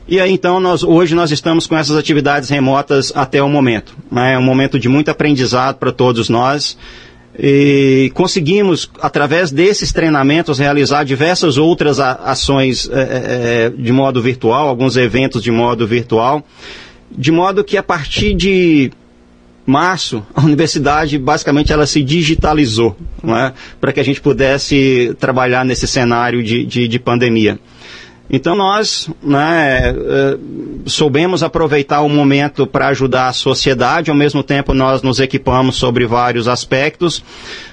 e 0.09 0.21
aí 0.21 0.33
então 0.33 0.59
nós 0.61 0.83
hoje 0.83 1.15
nós 1.15 1.31
estamos 1.31 1.67
com 1.67 1.77
essas 1.77 1.97
atividades 1.97 2.49
remotas 2.49 3.13
até 3.15 3.43
o 3.43 3.49
momento. 3.49 3.97
Né? 4.11 4.35
É 4.35 4.39
um 4.39 4.43
momento 4.43 4.79
de 4.79 4.89
muito 4.89 5.11
aprendizado 5.11 5.77
para 5.77 5.93
todos 5.93 6.29
nós. 6.29 6.77
E 7.39 8.13
conseguimos, 8.15 8.91
através 9.01 9.51
desses 9.51 9.91
treinamentos, 9.91 10.59
realizar 10.59 11.03
diversas 11.05 11.57
outras 11.57 11.99
ações 11.99 12.91
é, 12.93 13.01
é, 13.01 13.71
de 13.71 13.91
modo 13.91 14.21
virtual, 14.21 14.69
alguns 14.69 14.99
eventos 14.99 15.43
de 15.43 15.51
modo 15.51 15.87
virtual, 15.87 16.45
de 17.11 17.33
modo 17.33 17.65
que 17.65 17.79
a 17.79 17.83
partir 17.83 18.35
de 18.35 18.93
março, 19.65 20.25
a 20.35 20.43
universidade 20.43 21.19
basicamente 21.19 21.73
ela 21.73 21.87
se 21.87 22.03
digitalizou, 22.03 22.97
né, 23.23 23.53
para 23.81 23.93
que 23.93 24.01
a 24.01 24.05
gente 24.05 24.21
pudesse 24.21 25.17
trabalhar 25.19 25.65
nesse 25.65 25.87
cenário 25.87 26.43
de, 26.43 26.65
de, 26.65 26.89
de 26.89 26.99
pandemia. 26.99 27.59
Então 28.33 28.57
nós 28.57 29.11
né, 29.23 29.91
é, 29.91 30.39
soubemos 30.87 31.43
aproveitar 31.43 32.01
o 32.01 32.09
momento 32.09 32.67
para 32.67 32.89
ajudar 32.89 33.29
a 33.29 33.33
sociedade, 33.35 34.11
ao 34.11 34.17
mesmo 34.17 34.43
tempo 34.43 34.73
nós 34.73 35.03
nos 35.03 35.21
equipamos 35.21 35.77
sobre 35.77 36.07
vários 36.07 36.49
aspectos. 36.49 37.23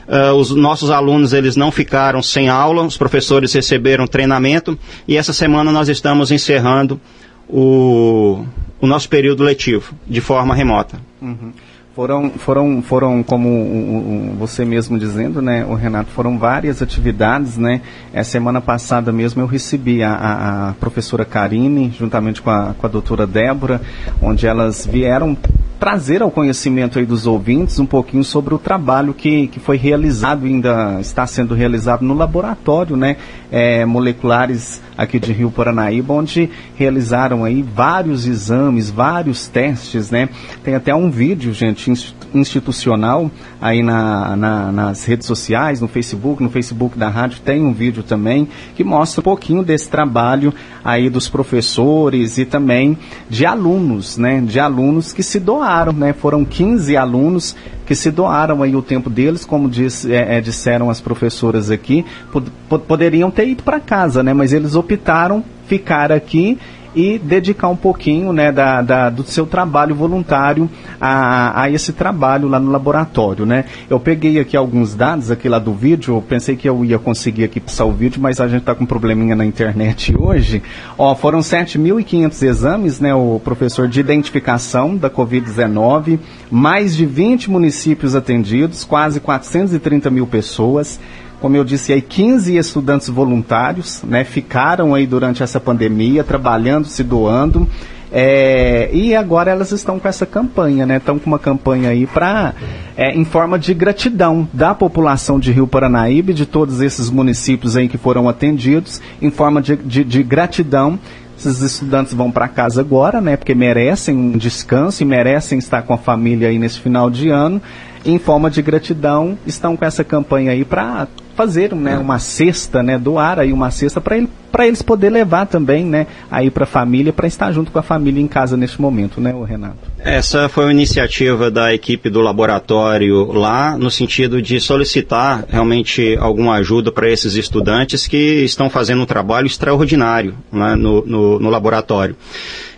Uh, 0.08 0.34
os 0.34 0.50
nossos 0.50 0.90
alunos 0.90 1.34
eles 1.34 1.56
não 1.56 1.72
ficaram 1.72 2.22
sem 2.22 2.50
aula, 2.50 2.84
os 2.84 2.98
professores 2.98 3.54
receberam 3.54 4.08
treinamento 4.08 4.78
e 5.08 5.16
essa 5.16 5.32
semana 5.32 5.72
nós 5.72 5.88
estamos 5.88 6.32
encerrando 6.32 7.00
o, 7.48 8.44
o 8.82 8.88
nosso 8.88 9.08
período 9.08 9.44
letivo 9.44 9.94
de 10.08 10.20
forma 10.20 10.54
remota. 10.54 11.00
Uhum. 11.22 11.54
Foram, 12.00 12.30
foram, 12.30 12.82
foram 12.82 13.22
como 13.22 14.34
você 14.40 14.64
mesmo 14.64 14.98
dizendo, 14.98 15.42
né, 15.42 15.66
o 15.66 15.74
Renato, 15.74 16.10
foram 16.12 16.40
várias 16.40 16.82
atividades, 16.82 17.58
né? 17.58 17.82
A 18.16 18.24
semana 18.24 18.62
passada 18.62 19.12
mesmo 19.12 19.42
eu 19.42 19.46
recebi 19.46 20.02
a, 20.02 20.14
a, 20.14 20.70
a 20.70 20.74
professora 20.76 21.26
Karine, 21.26 21.92
juntamente 21.92 22.42
com 22.42 22.50
a, 22.52 22.74
com 22.74 22.88
a 22.88 22.90
doutora 22.90 23.28
Débora, 23.28 23.82
onde 24.22 24.48
elas 24.48 24.86
vieram 24.86 25.36
trazer 25.80 26.22
ao 26.22 26.30
conhecimento 26.30 27.00
aí 27.00 27.06
dos 27.06 27.26
ouvintes 27.26 27.80
um 27.80 27.86
pouquinho 27.86 28.24
sobre 28.24 28.54
o 28.54 28.60
trabalho 28.60 29.14
que, 29.14 29.48
que 29.48 29.60
foi 29.60 29.78
realizado, 29.78 30.46
ainda 30.46 30.98
está 31.00 31.26
sendo 31.26 31.56
realizado 31.56 32.04
no 32.04 32.14
laboratório, 32.14 32.98
né, 32.98 33.16
é, 33.50 33.86
moleculares 33.86 34.82
aqui 34.98 35.18
de 35.18 35.32
Rio 35.32 35.50
Paranaíba, 35.50 36.14
onde 36.14 36.50
realizaram 36.76 37.46
aí 37.46 37.64
vários 37.64 38.28
exames, 38.28 38.90
vários 38.90 39.48
testes, 39.48 40.12
né, 40.12 40.28
tem 40.64 40.76
até 40.76 40.94
um 40.94 41.10
vídeo, 41.10 41.54
gente, 41.54 41.90
institucional 42.34 43.32
aí 43.62 43.82
na, 43.82 44.36
na, 44.36 44.72
nas 44.72 45.06
redes 45.06 45.26
sociais, 45.26 45.80
no 45.80 45.88
Facebook, 45.88 46.44
no 46.44 46.50
Facebook 46.50 46.98
da 46.98 47.10
rádio 47.10 47.40
tem 47.40 47.62
um 47.64 47.74
vídeo 47.74 48.04
também 48.04 48.48
que 48.76 48.84
mostra 48.84 49.22
um 49.22 49.24
pouquinho 49.24 49.64
desse 49.64 49.90
trabalho 49.90 50.54
aí 50.84 51.10
dos 51.10 51.30
professores 51.30 52.38
e 52.38 52.46
também 52.46 52.98
de 53.30 53.46
alunos, 53.46 54.18
né, 54.18 54.42
de 54.42 54.60
alunos 54.60 55.14
que 55.14 55.24
se 55.24 55.40
doaram, 55.40 55.69
né, 55.94 56.14
foram 56.14 56.44
15 56.44 56.98
alunos 56.98 57.56
que 57.86 57.96
se 57.96 58.12
doaram 58.12 58.64
aí 58.64 58.76
o 58.76 58.82
tempo 58.82 59.10
deles, 59.10 59.46
como 59.46 59.70
diz, 59.70 60.06
é, 60.06 60.38
é, 60.38 60.42
disseram 60.42 60.90
as 60.90 61.00
professoras 61.00 61.72
aqui, 61.72 62.06
pod 62.32 62.52
poderiam 62.88 63.32
ter 63.32 63.48
ido 63.48 63.64
para 63.64 63.80
casa, 63.80 64.24
né, 64.24 64.34
mas 64.34 64.54
eles 64.54 64.76
optaram 64.76 65.44
ficar 65.68 66.12
aqui 66.12 66.58
e 66.96 67.20
dedicar 67.20 67.68
um 67.68 67.76
pouquinho 67.76 68.34
né, 68.34 68.52
da, 68.52 68.82
da, 68.82 69.10
do 69.10 69.24
seu 69.24 69.46
trabalho 69.46 69.96
voluntário 69.96 70.70
a, 71.00 71.64
a 71.64 71.70
esse 71.70 71.94
trabalho 71.94 72.48
lá 72.48 72.60
no 72.60 72.72
laboratório. 72.72 73.46
Né? 73.46 73.66
Eu 73.90 74.00
peguei 74.00 74.40
aqui 74.40 74.58
alguns 74.58 74.96
dados 74.96 75.32
aqui 75.32 75.48
lá 75.48 75.60
do 75.60 75.74
vídeo, 75.74 76.24
pensei 76.28 76.56
que 76.56 76.68
eu 76.68 76.84
ia 76.84 77.00
conseguir 77.00 77.44
aqui 77.44 77.60
passar 77.60 77.86
o 77.86 77.92
vídeo, 77.92 78.22
mas 78.22 78.40
a 78.40 78.48
gente 78.48 78.62
está 78.62 78.74
com 78.74 78.84
um 78.84 78.88
probleminha 78.88 79.36
na 79.36 79.46
internet 79.46 80.16
hoje. 80.20 80.62
Ó, 80.98 81.14
foram 81.16 81.40
7.500 81.40 82.44
exames, 82.44 83.00
né, 83.00 83.14
o 83.14 83.40
professor 83.44 83.88
de 83.88 84.00
identificação 84.00 84.96
da 84.96 85.10
Covid-19, 85.10 86.20
mais 86.50 86.96
de 86.96 87.06
20 87.06 87.50
municípios 87.50 88.16
atendidos, 88.16 88.84
quase 88.84 89.20
430 89.20 90.10
mil 90.10 90.26
pessoas 90.26 91.00
como 91.40 91.56
eu 91.56 91.64
disse 91.64 91.94
aí, 91.94 92.02
15 92.02 92.58
estudantes 92.58 93.10
voluntários, 93.10 94.02
né, 94.04 94.24
ficaram 94.24 94.94
aí 94.94 95.08
durante 95.08 95.42
essa 95.42 95.60
pandemia, 95.60 96.24
trabalhando, 96.24 96.86
se 96.86 97.04
doando. 97.04 97.68
É, 98.12 98.90
e 98.92 99.16
agora 99.16 99.52
elas 99.52 99.72
estão 99.72 100.00
com 100.00 100.08
essa 100.08 100.26
campanha, 100.26 100.86
né? 100.86 100.98
Estão 100.98 101.20
com 101.20 101.28
uma 101.28 101.38
campanha 101.38 101.90
aí 101.90 102.08
para 102.08 102.56
é, 102.98 103.16
em 103.16 103.24
forma 103.24 103.60
de 103.60 103.74
gratidão 103.74 104.50
da 104.52 104.74
população 104.74 105.40
de 105.40 105.52
Rio 105.52 105.68
Paranaíba 105.68 106.34
de 106.34 106.46
todos 106.46 106.82
esses 106.82 107.10
municípios 107.10 107.78
aí 107.78 107.88
que 107.88 107.98
foram 107.98 108.28
atendidos, 108.28 109.00
em 109.22 109.30
forma 109.30 109.62
de, 109.62 109.76
de, 109.76 110.04
de 110.04 110.24
gratidão. 110.24 110.98
Esses 111.38 111.62
estudantes 111.62 112.14
vão 112.14 112.32
para 112.32 112.48
casa 112.48 112.82
agora, 112.82 113.22
né? 113.22 113.38
Porque 113.38 113.56
merecem 113.56 114.18
um 114.18 114.38
descanso 114.38 115.04
e 115.04 115.06
merecem 115.06 115.58
estar 115.60 115.84
com 115.84 115.94
a 115.94 115.98
família 115.98 116.50
aí 116.50 116.58
nesse 116.60 116.80
final 116.80 117.10
de 117.10 117.30
ano. 117.30 117.62
Em 118.04 118.18
forma 118.18 118.50
de 118.50 118.62
gratidão, 118.62 119.38
estão 119.46 119.78
com 119.78 119.86
essa 119.86 120.04
campanha 120.04 120.52
aí 120.52 120.66
para 120.66 121.08
fazer 121.40 121.74
né, 121.74 121.98
uma 121.98 122.20
cesta, 122.20 122.84
né, 122.84 122.98
doar 122.98 123.40
aí 123.40 123.54
uma 123.54 123.72
cesta 123.72 124.02
para 124.02 124.18
ele, 124.18 124.28
eles 124.60 124.82
poder 124.82 125.10
levar 125.10 125.46
também, 125.46 125.86
né, 125.86 126.06
aí 126.30 126.52
para 126.52 126.66
a 126.66 126.68
família, 126.68 127.14
para 127.14 127.28
estar 127.28 127.50
junto 127.54 127.72
com 127.72 127.80
a 127.80 127.82
família 127.82 128.22
em 128.22 128.28
casa 128.28 128.58
neste 128.58 128.82
momento, 128.82 129.22
né, 129.22 129.34
o 129.34 129.44
Renato? 129.44 129.78
Essa 130.00 130.50
foi 130.50 130.66
uma 130.66 130.74
iniciativa 130.74 131.50
da 131.50 131.74
equipe 131.74 132.10
do 132.10 132.20
laboratório 132.20 133.32
lá, 133.32 133.78
no 133.78 133.90
sentido 133.90 134.42
de 134.42 134.60
solicitar 134.60 135.46
realmente 135.48 136.18
alguma 136.20 136.56
ajuda 136.56 136.92
para 136.92 137.10
esses 137.10 137.36
estudantes 137.36 138.06
que 138.06 138.44
estão 138.44 138.70
fazendo 138.70 139.04
um 139.04 139.06
trabalho 139.06 139.48
extraordinário 139.48 140.36
né, 140.52 140.76
no, 140.76 141.06
no, 141.06 141.40
no 141.40 141.50
laboratório. 141.50 142.18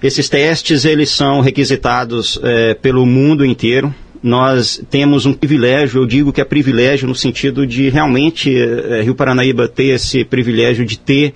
Esses 0.04 0.30
testes, 0.30 0.86
eles 0.86 1.10
são 1.10 1.42
requisitados 1.42 2.40
é, 2.44 2.76
pelo 2.76 3.08
mundo 3.08 3.44
inteiro, 3.44 3.92
nós 4.24 4.82
temos 4.90 5.26
um 5.26 5.34
privilégio, 5.34 6.02
eu 6.02 6.06
digo 6.06 6.32
que 6.32 6.40
é 6.40 6.46
privilégio 6.46 7.08
no 7.08 7.16
sentido 7.16 7.66
de 7.66 7.90
realmente 7.90 8.56
é, 8.56 9.02
Rio 9.02 9.16
Paranaíba 9.16 9.68
ter 9.68 9.96
esse 9.96 10.24
privilégio 10.24 10.86
de 10.86 11.00
ter 11.00 11.34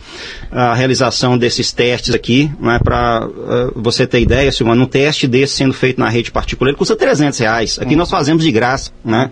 a 0.52 0.74
realização 0.74 1.38
desses 1.38 1.72
testes 1.72 2.14
aqui, 2.14 2.52
né, 2.60 2.80
para 2.84 3.26
uh, 3.26 3.70
eh, 3.70 3.72
você 3.76 4.06
ter 4.06 4.22
ideia, 4.22 4.52
Silvana, 4.52 4.84
um 4.84 4.88
teste 4.88 5.28
desse 5.28 5.56
sendo 5.56 5.74
feito 5.74 6.00
na 6.00 6.10
rede 6.10 6.32
particular, 6.32 6.70
ele 6.70 6.78
custa 6.78 6.96
300 6.96 7.40
reais. 7.40 7.80
Aqui 7.80 7.96
nós 7.96 8.10
fazemos 8.10 8.44
de 8.44 8.52
graça, 8.52 8.92
né? 9.04 9.32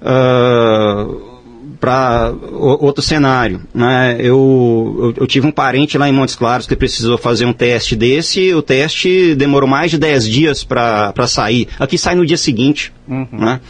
Uh, 0.00 1.31
para 1.80 2.32
outro 2.52 3.02
cenário. 3.02 3.62
Né? 3.74 4.16
Eu, 4.18 4.96
eu, 4.98 5.14
eu, 5.18 5.26
tive 5.26 5.46
um 5.46 5.50
parente 5.50 5.98
lá 5.98 6.08
em 6.08 6.12
Montes 6.12 6.34
Claros 6.34 6.66
que 6.66 6.76
precisou 6.76 7.18
fazer 7.18 7.44
um 7.44 7.52
teste 7.52 7.96
desse, 7.96 8.52
o 8.54 8.62
teste 8.62 9.34
demorou 9.34 9.68
mais 9.68 9.90
de 9.90 9.98
10 9.98 10.28
dias 10.28 10.64
para 10.64 11.26
sair. 11.26 11.68
Aqui 11.78 11.98
sai 11.98 12.14
no 12.14 12.26
dia 12.26 12.36
seguinte. 12.36 12.92
Uhum. 13.08 13.26
Né? 13.32 13.60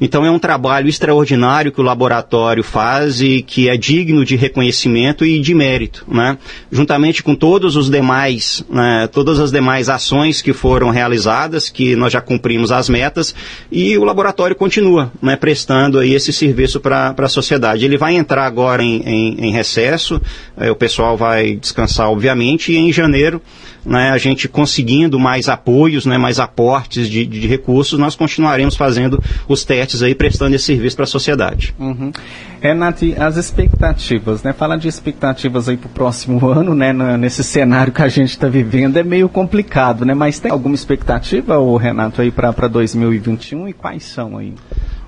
Então 0.00 0.24
é 0.24 0.30
um 0.30 0.38
trabalho 0.38 0.88
extraordinário 0.88 1.70
que 1.70 1.80
o 1.80 1.84
laboratório 1.84 2.64
faz 2.64 3.20
e 3.20 3.42
que 3.42 3.68
é 3.68 3.76
digno 3.76 4.24
de 4.24 4.34
reconhecimento 4.34 5.26
e 5.26 5.38
de 5.40 5.54
mérito, 5.54 6.06
né? 6.08 6.38
juntamente 6.72 7.22
com 7.22 7.34
todos 7.34 7.76
os 7.76 7.90
demais, 7.90 8.64
né, 8.70 9.06
todas 9.12 9.38
as 9.40 9.52
demais 9.52 9.90
ações 9.90 10.40
que 10.40 10.54
foram 10.54 10.88
realizadas, 10.88 11.68
que 11.68 11.94
nós 11.96 12.12
já 12.12 12.20
cumprimos 12.20 12.72
as 12.72 12.88
metas 12.88 13.34
e 13.70 13.98
o 13.98 14.04
laboratório 14.04 14.56
continua 14.56 15.12
né, 15.20 15.36
prestando 15.36 15.98
aí 15.98 16.14
esse 16.14 16.32
serviço 16.32 16.80
para 16.80 17.14
a 17.16 17.28
sociedade. 17.28 17.84
Ele 17.84 17.98
vai 17.98 18.16
entrar 18.16 18.46
agora 18.46 18.82
em, 18.82 19.02
em, 19.04 19.46
em 19.48 19.52
recesso, 19.52 20.20
é, 20.56 20.70
o 20.70 20.76
pessoal 20.76 21.16
vai 21.16 21.56
descansar 21.56 22.10
obviamente 22.10 22.72
e 22.72 22.76
em 22.76 22.90
janeiro 22.90 23.42
né, 23.84 24.10
a 24.10 24.18
gente 24.18 24.48
conseguindo 24.48 25.18
mais 25.18 25.48
apoios, 25.48 26.04
né, 26.04 26.18
mais 26.18 26.38
aportes 26.38 27.08
de, 27.08 27.24
de 27.24 27.46
recursos, 27.46 27.98
nós 27.98 28.14
continuaremos 28.14 28.76
fazendo 28.78 29.22
os 29.48 29.64
testes 29.64 30.02
aí, 30.02 30.14
prestando 30.14 30.54
esse 30.54 30.64
serviço 30.64 30.96
para 30.96 31.04
a 31.04 31.08
sociedade. 31.08 31.74
Uhum. 31.78 32.12
Renato, 32.60 33.04
as 33.18 33.36
expectativas, 33.36 34.42
né? 34.42 34.52
Falar 34.52 34.76
de 34.76 34.86
expectativas 34.88 35.68
aí 35.68 35.76
para 35.76 35.88
o 35.88 35.90
próximo 35.90 36.46
ano, 36.48 36.74
né? 36.74 36.92
Nesse 37.18 37.42
cenário 37.42 37.92
que 37.92 38.00
a 38.00 38.08
gente 38.08 38.30
está 38.30 38.48
vivendo 38.48 38.96
é 38.96 39.02
meio 39.02 39.28
complicado, 39.28 40.04
né? 40.04 40.14
Mas 40.14 40.38
tem 40.38 40.50
alguma 40.50 40.74
expectativa, 40.74 41.58
o 41.58 41.76
Renato, 41.76 42.22
aí 42.22 42.30
para 42.30 42.68
2021 42.68 43.68
e 43.68 43.72
quais 43.72 44.04
são 44.04 44.38
aí? 44.38 44.54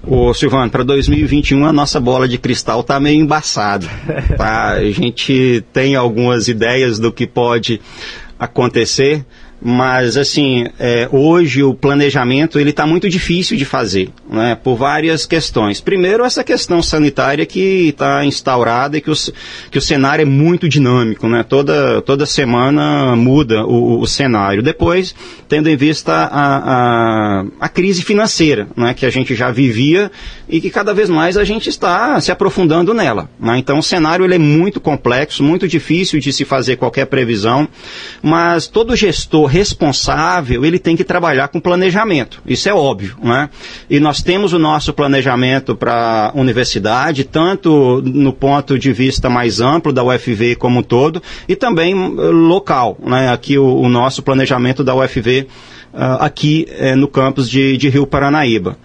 Ô 0.03 0.33
Silvano, 0.33 0.71
para 0.71 0.83
2021 0.83 1.65
a 1.65 1.73
nossa 1.73 2.01
bola 2.01 2.27
de 2.27 2.39
cristal 2.39 2.81
está 2.81 2.99
meio 2.99 3.21
embaçada. 3.21 3.87
Tá? 4.37 4.73
A 4.81 4.91
gente 4.91 5.63
tem 5.73 5.95
algumas 5.95 6.49
ideias 6.49 6.99
do 6.99 7.13
que 7.13 7.27
pode 7.27 7.81
acontecer, 8.39 9.27
mas 9.63 10.17
assim 10.17 10.67
é, 10.79 11.09
hoje 11.13 11.63
o 11.63 11.75
planejamento 11.75 12.59
ele 12.59 12.71
está 12.71 12.87
muito 12.87 13.09
difícil 13.09 13.57
de 13.57 13.65
fazer 13.65 14.09
né, 14.31 14.57
por 14.63 14.77
várias 14.77 15.27
questões. 15.27 15.81
Primeiro 15.81 16.25
essa 16.25 16.43
questão 16.43 16.83
sanitária 16.83 17.45
que 17.45 17.89
está 17.89 18.25
instaurada 18.25 18.97
e 18.97 19.01
que, 19.01 19.11
os, 19.11 19.33
que 19.71 19.79
o 19.79 19.83
cenário 19.83 20.23
é 20.23 20.27
muito 20.27 20.69
dinâmico 20.69 21.29
né, 21.29 21.43
toda, 21.43 22.01
toda 22.03 22.25
semana 22.25 23.15
muda 23.17 23.65
o, 23.67 24.01
o 24.01 24.07
cenário. 24.07 24.63
Depois 24.63 25.15
tendo 25.49 25.69
em 25.69 25.77
vista 25.77 26.13
a, 26.13 27.41
a, 27.41 27.45
a 27.61 27.69
crise 27.69 28.03
financeira 28.03 28.69
né, 28.77 28.95
que 28.95 29.05
a 29.05 29.11
gente 29.11 29.35
já 29.35 29.51
vivia 29.51 30.11
e 30.51 30.61
que 30.61 30.71
cada 30.71 30.93
vez 30.93 31.09
mais 31.09 31.37
a 31.37 31.45
gente 31.45 31.69
está 31.69 32.21
se 32.21 32.33
aprofundando 32.33 32.93
nela 32.93 33.29
né, 33.39 33.59
então 33.59 33.79
o 33.79 33.83
cenário 33.83 34.25
ele 34.25 34.35
é 34.35 34.39
muito 34.39 34.81
complexo 34.81 35.43
muito 35.43 35.69
difícil 35.69 36.21
de 36.21 36.33
se 36.33 36.45
fazer 36.45 36.77
qualquer 36.77 37.07
previsão 37.07 37.69
mas 38.23 38.67
todo 38.67 38.97
gestor 38.97 39.47
responsável, 39.47 40.65
ele 40.65 40.79
tem 40.79 40.97
que 40.97 41.05
trabalhar 41.05 41.49
com 41.49 41.61
planejamento. 41.61 42.43
Isso 42.47 42.69
é 42.69 42.75
óbvio, 42.75 43.17
né? 43.23 43.51
E 43.89 44.01
nós 44.01 44.23
temos 44.23 44.53
o 44.53 44.59
nosso 44.59 44.93
planejamento 44.93 45.75
para 45.75 46.33
a 46.35 46.39
universidade, 46.39 47.25
tanto 47.25 48.03
no 48.05 48.33
ponto 48.33 48.79
de 48.79 48.93
vista 48.93 49.29
mais 49.29 49.61
amplo 49.61 49.93
da 49.93 50.03
UFV 50.03 50.57
como 50.57 50.81
um 50.81 50.83
todo, 50.83 51.23
e 51.49 51.57
também 51.57 51.95
eh, 51.95 52.23
local, 52.23 52.99
né? 53.05 53.31
Aqui 53.31 53.59
o, 53.59 53.77
o 53.77 53.89
nosso 53.89 54.23
planejamento 54.23 54.83
da 54.83 54.95
UFV 54.95 55.41
uh, 55.41 55.47
ah, 55.93 56.27
aqui 56.27 56.67
uh, 56.81 56.97
no 56.97 57.09
campus 57.09 57.49
de, 57.49 57.77
de 57.77 57.89
Rio 57.89 58.07
Paranaíba. 58.07 58.77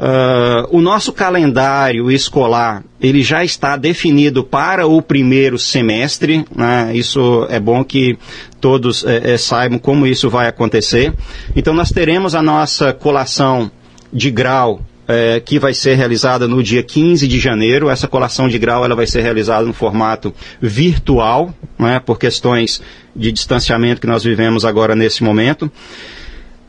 Uh, 0.00 0.64
o 0.70 0.80
nosso 0.80 1.12
calendário 1.12 2.10
escolar 2.10 2.82
ele 2.98 3.22
já 3.22 3.44
está 3.44 3.76
definido 3.76 4.42
para 4.42 4.86
o 4.86 5.02
primeiro 5.02 5.58
semestre. 5.58 6.42
Né? 6.56 6.92
Isso 6.94 7.46
é 7.50 7.60
bom 7.60 7.84
que 7.84 8.18
todos 8.62 9.04
é, 9.04 9.32
é, 9.32 9.36
saibam 9.36 9.78
como 9.78 10.06
isso 10.06 10.30
vai 10.30 10.48
acontecer. 10.48 11.12
Então 11.54 11.74
nós 11.74 11.90
teremos 11.90 12.34
a 12.34 12.42
nossa 12.42 12.94
colação 12.94 13.70
de 14.10 14.30
grau 14.30 14.80
é, 15.06 15.38
que 15.38 15.58
vai 15.58 15.74
ser 15.74 15.96
realizada 15.96 16.48
no 16.48 16.62
dia 16.62 16.82
15 16.82 17.28
de 17.28 17.38
janeiro. 17.38 17.90
Essa 17.90 18.08
colação 18.08 18.48
de 18.48 18.58
grau 18.58 18.82
ela 18.82 18.96
vai 18.96 19.06
ser 19.06 19.20
realizada 19.20 19.66
no 19.66 19.74
formato 19.74 20.32
virtual, 20.62 21.52
né, 21.78 22.00
por 22.00 22.18
questões 22.18 22.80
de 23.14 23.30
distanciamento 23.32 24.00
que 24.00 24.06
nós 24.06 24.24
vivemos 24.24 24.64
agora 24.64 24.96
nesse 24.96 25.22
momento. 25.22 25.70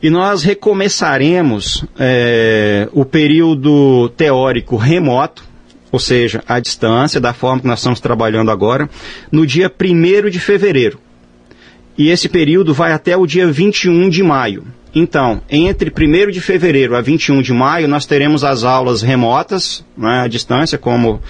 E 0.02 0.10
nós 0.10 0.42
recomeçaremos 0.42 1.84
é, 1.96 2.88
o 2.92 3.04
período 3.04 4.08
teórico 4.16 4.74
remoto, 4.74 5.44
ou 5.92 5.98
seja, 6.00 6.42
à 6.48 6.58
distância, 6.58 7.20
da 7.20 7.32
forma 7.32 7.60
que 7.60 7.68
nós 7.68 7.78
estamos 7.78 8.00
trabalhando 8.00 8.50
agora, 8.50 8.90
no 9.30 9.46
dia 9.46 9.70
1 9.70 10.28
de 10.28 10.40
fevereiro. 10.40 10.98
E 11.96 12.08
esse 12.08 12.28
período 12.28 12.74
vai 12.74 12.92
até 12.92 13.16
o 13.16 13.26
dia 13.26 13.46
21 13.46 14.08
de 14.08 14.24
maio. 14.24 14.64
Então, 14.92 15.40
entre 15.48 15.90
1 15.90 16.32
de 16.32 16.40
fevereiro 16.40 16.96
a 16.96 17.00
21 17.00 17.40
de 17.40 17.52
maio, 17.52 17.86
nós 17.86 18.04
teremos 18.04 18.42
as 18.42 18.64
aulas 18.64 19.02
remotas, 19.02 19.84
né, 19.96 20.22
à 20.24 20.26
distância, 20.26 20.76
como 20.76 21.20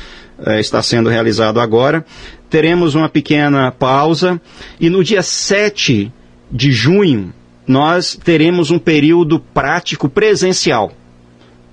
é, 0.46 0.60
está 0.60 0.80
sendo 0.82 1.10
realizado 1.10 1.60
agora. 1.60 2.06
Teremos 2.48 2.94
uma 2.94 3.08
pequena 3.08 3.70
pausa 3.70 4.40
e 4.80 4.88
no 4.88 5.04
dia 5.04 5.22
7 5.22 6.10
de 6.50 6.72
junho 6.72 7.34
nós 7.66 8.18
teremos 8.22 8.70
um 8.70 8.78
período 8.78 9.38
prático 9.38 10.08
presencial. 10.08 10.92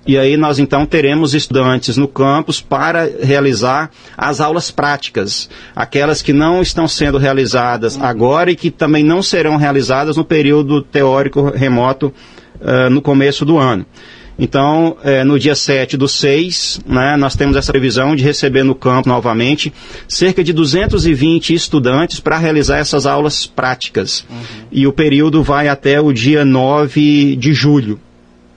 E 0.07 0.17
aí 0.17 0.37
nós 0.37 0.57
então 0.57 0.85
teremos 0.85 1.35
estudantes 1.35 1.97
no 1.97 2.07
campus 2.07 2.61
para 2.61 3.07
realizar 3.21 3.91
as 4.17 4.41
aulas 4.41 4.71
práticas, 4.71 5.49
aquelas 5.75 6.21
que 6.21 6.33
não 6.33 6.61
estão 6.61 6.87
sendo 6.87 7.17
realizadas 7.17 8.01
agora 8.01 8.49
e 8.49 8.55
que 8.55 8.71
também 8.71 9.03
não 9.03 9.21
serão 9.21 9.57
realizadas 9.57 10.17
no 10.17 10.25
período 10.25 10.81
teórico 10.81 11.51
remoto 11.51 12.13
uh, 12.59 12.89
no 12.89 13.01
começo 13.01 13.45
do 13.45 13.57
ano. 13.57 13.85
Então, 14.39 14.95
é, 15.03 15.23
no 15.23 15.37
dia 15.37 15.53
7 15.53 15.97
do 15.97 16.07
6, 16.07 16.81
né, 16.87 17.17
nós 17.17 17.35
temos 17.35 17.57
essa 17.57 17.71
previsão 17.71 18.15
de 18.15 18.23
receber 18.23 18.63
no 18.63 18.73
campo 18.73 19.09
novamente 19.09 19.73
cerca 20.07 20.43
de 20.43 20.53
220 20.53 21.53
estudantes 21.53 22.19
para 22.19 22.37
realizar 22.37 22.77
essas 22.77 23.05
aulas 23.05 23.45
práticas. 23.45 24.25
Uhum. 24.29 24.37
E 24.71 24.87
o 24.87 24.93
período 24.93 25.43
vai 25.43 25.67
até 25.67 25.99
o 25.99 26.13
dia 26.13 26.45
9 26.45 27.35
de 27.35 27.53
julho. 27.53 27.99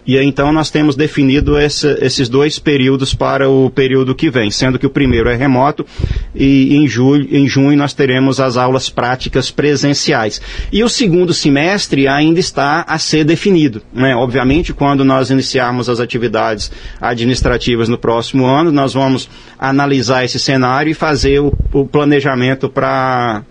E 0.05 0.19
então 0.19 0.53
nós 0.53 0.71
temos 0.71 0.97
definido 0.97 1.57
esses 1.59 2.29
dois 2.29 2.59
períodos 2.59 3.15
para 3.15 3.49
o 3.49 3.71
período 3.71 4.15
que 4.15 4.31
vem, 4.31 4.51
sendo 4.51 4.79
que 4.79 4.87
o 4.87 4.91
primeiro 4.91 5.29
é 5.29 5.37
remoto 5.37 5.87
e 6.35 6.77
em, 6.77 6.89
julho, 6.89 7.29
em 7.31 7.49
junho 7.49 7.77
nós 7.77 7.95
teremos 7.95 8.41
as 8.41 8.57
aulas 8.57 8.91
práticas 8.91 9.51
presenciais. 9.51 10.41
E 10.73 10.83
o 10.83 10.89
segundo 10.89 11.33
semestre 11.33 12.09
ainda 12.09 12.41
está 12.41 12.85
a 12.89 12.99
ser 12.99 13.25
definido. 13.25 13.81
Né? 13.93 14.15
Obviamente, 14.17 14.73
quando 14.73 15.05
nós 15.05 15.31
iniciarmos 15.31 15.89
as 15.89 16.01
atividades 16.01 16.73
administrativas 17.01 17.89
no 17.89 17.97
próximo 17.97 18.47
ano, 18.47 18.73
nós 18.73 18.95
vamos 18.95 19.29
analisar 19.57 20.25
esse 20.25 20.39
cenário 20.39 20.91
e 20.91 20.95
fazer 20.95 21.41
o, 21.41 21.57
o 21.73 21.87
planejamento 21.87 22.69
para 22.69 23.45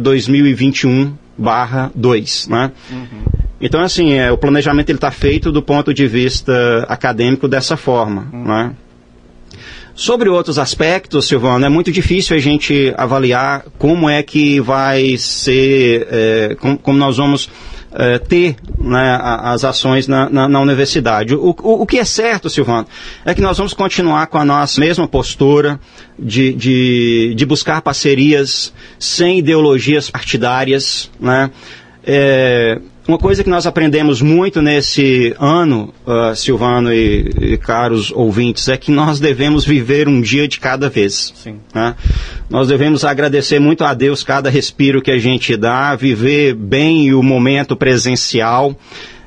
2021 0.00 1.14
barra 1.38 1.92
2. 1.94 2.48
Né? 2.48 2.72
Uhum. 2.90 3.45
Então, 3.60 3.80
assim, 3.80 4.12
é, 4.14 4.30
o 4.30 4.36
planejamento 4.36 4.92
está 4.92 5.10
feito 5.10 5.50
do 5.50 5.62
ponto 5.62 5.94
de 5.94 6.06
vista 6.06 6.84
acadêmico 6.88 7.48
dessa 7.48 7.76
forma. 7.76 8.28
Hum. 8.32 8.44
Né? 8.44 8.72
Sobre 9.94 10.28
outros 10.28 10.58
aspectos, 10.58 11.26
Silvano, 11.26 11.64
é 11.64 11.70
muito 11.70 11.90
difícil 11.90 12.36
a 12.36 12.38
gente 12.38 12.92
avaliar 12.98 13.64
como 13.78 14.10
é 14.10 14.22
que 14.22 14.60
vai 14.60 15.16
ser, 15.16 16.06
é, 16.10 16.56
como, 16.60 16.76
como, 16.76 16.98
nós 16.98 17.16
vamos 17.16 17.48
é, 17.94 18.18
ter 18.18 18.56
né, 18.78 19.18
as 19.22 19.64
ações 19.64 20.06
na, 20.06 20.28
na, 20.28 20.46
na 20.46 20.60
universidade. 20.60 21.34
O, 21.34 21.56
o, 21.62 21.82
o, 21.82 21.86
que 21.86 21.98
é 21.98 22.04
certo, 22.04 22.50
Silvano, 22.50 22.86
é 23.24 23.32
que 23.32 23.40
nós 23.40 23.56
vamos 23.56 23.72
continuar 23.72 24.26
com 24.26 24.36
a 24.36 24.44
nossa 24.44 24.78
mesma 24.78 25.08
postura 25.08 25.80
de, 26.18 26.52
de, 26.52 27.34
de 27.34 27.46
buscar 27.46 27.80
parcerias 27.80 28.74
sem 28.98 29.38
ideologias 29.38 30.10
partidárias, 30.10 31.10
né? 31.18 31.50
É, 32.04 32.78
uma 33.06 33.18
coisa 33.18 33.44
que 33.44 33.50
nós 33.50 33.66
aprendemos 33.66 34.20
muito 34.20 34.60
nesse 34.60 35.34
ano, 35.38 35.94
uh, 36.04 36.34
Silvano 36.34 36.92
e, 36.92 37.32
e, 37.40 37.56
caros 37.56 38.10
ouvintes, 38.10 38.68
é 38.68 38.76
que 38.76 38.90
nós 38.90 39.20
devemos 39.20 39.64
viver 39.64 40.08
um 40.08 40.20
dia 40.20 40.48
de 40.48 40.58
cada 40.58 40.88
vez. 40.88 41.32
Né? 41.72 41.94
Nós 42.50 42.66
devemos 42.66 43.04
agradecer 43.04 43.60
muito 43.60 43.84
a 43.84 43.94
Deus 43.94 44.24
cada 44.24 44.50
respiro 44.50 45.00
que 45.00 45.12
a 45.12 45.18
gente 45.18 45.56
dá, 45.56 45.94
viver 45.94 46.54
bem 46.54 47.14
o 47.14 47.22
momento 47.22 47.76
presencial 47.76 48.76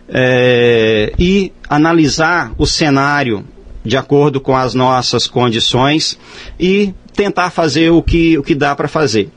é, 0.09 1.13
e 1.17 1.53
analisar 1.69 2.51
o 2.57 2.65
cenário 2.65 3.45
de 3.86 3.95
acordo 3.95 4.41
com 4.41 4.57
as 4.57 4.74
nossas 4.74 5.25
condições 5.25 6.19
e 6.59 6.93
tentar 7.13 7.50
fazer 7.50 7.91
o 7.91 8.03
que, 8.03 8.38
o 8.38 8.43
que 8.43 8.55
dá 8.55 8.75
para 8.75 8.89
fazer. 8.89 9.29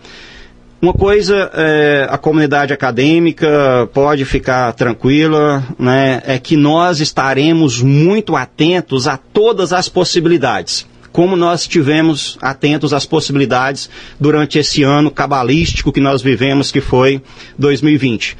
Uma 0.83 0.93
coisa, 0.93 1.49
é, 1.55 2.09
a 2.11 2.19
comunidade 2.19 2.73
acadêmica 2.73 3.89
pode 3.95 4.25
ficar 4.25 4.73
tranquila, 4.73 5.63
né, 5.79 6.21
é 6.27 6.41
que 6.41 6.57
nós 6.57 6.99
estaremos 6.99 7.81
muito 7.81 8.35
atentos 8.35 9.07
a 9.07 9.17
todas 9.17 9.73
as 9.73 9.89
possibilidades 9.89 10.85
como 11.13 11.37
nós 11.37 11.61
estivemos 11.61 12.39
atentos 12.41 12.95
às 12.95 13.05
possibilidades 13.05 13.91
durante 14.19 14.59
esse 14.59 14.83
ano 14.83 15.11
cabalístico 15.11 15.93
que 15.93 16.01
nós 16.01 16.23
vivemos, 16.23 16.73
que 16.73 16.81
foi 16.81 17.23
2020. 17.59 18.35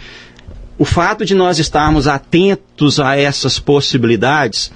O 0.79 0.85
fato 0.87 1.23
de 1.23 1.35
nós 1.35 1.59
estarmos 1.59 2.09
atentos 2.09 2.99
a 2.99 3.15
essas 3.15 3.59
possibilidades 3.59 4.73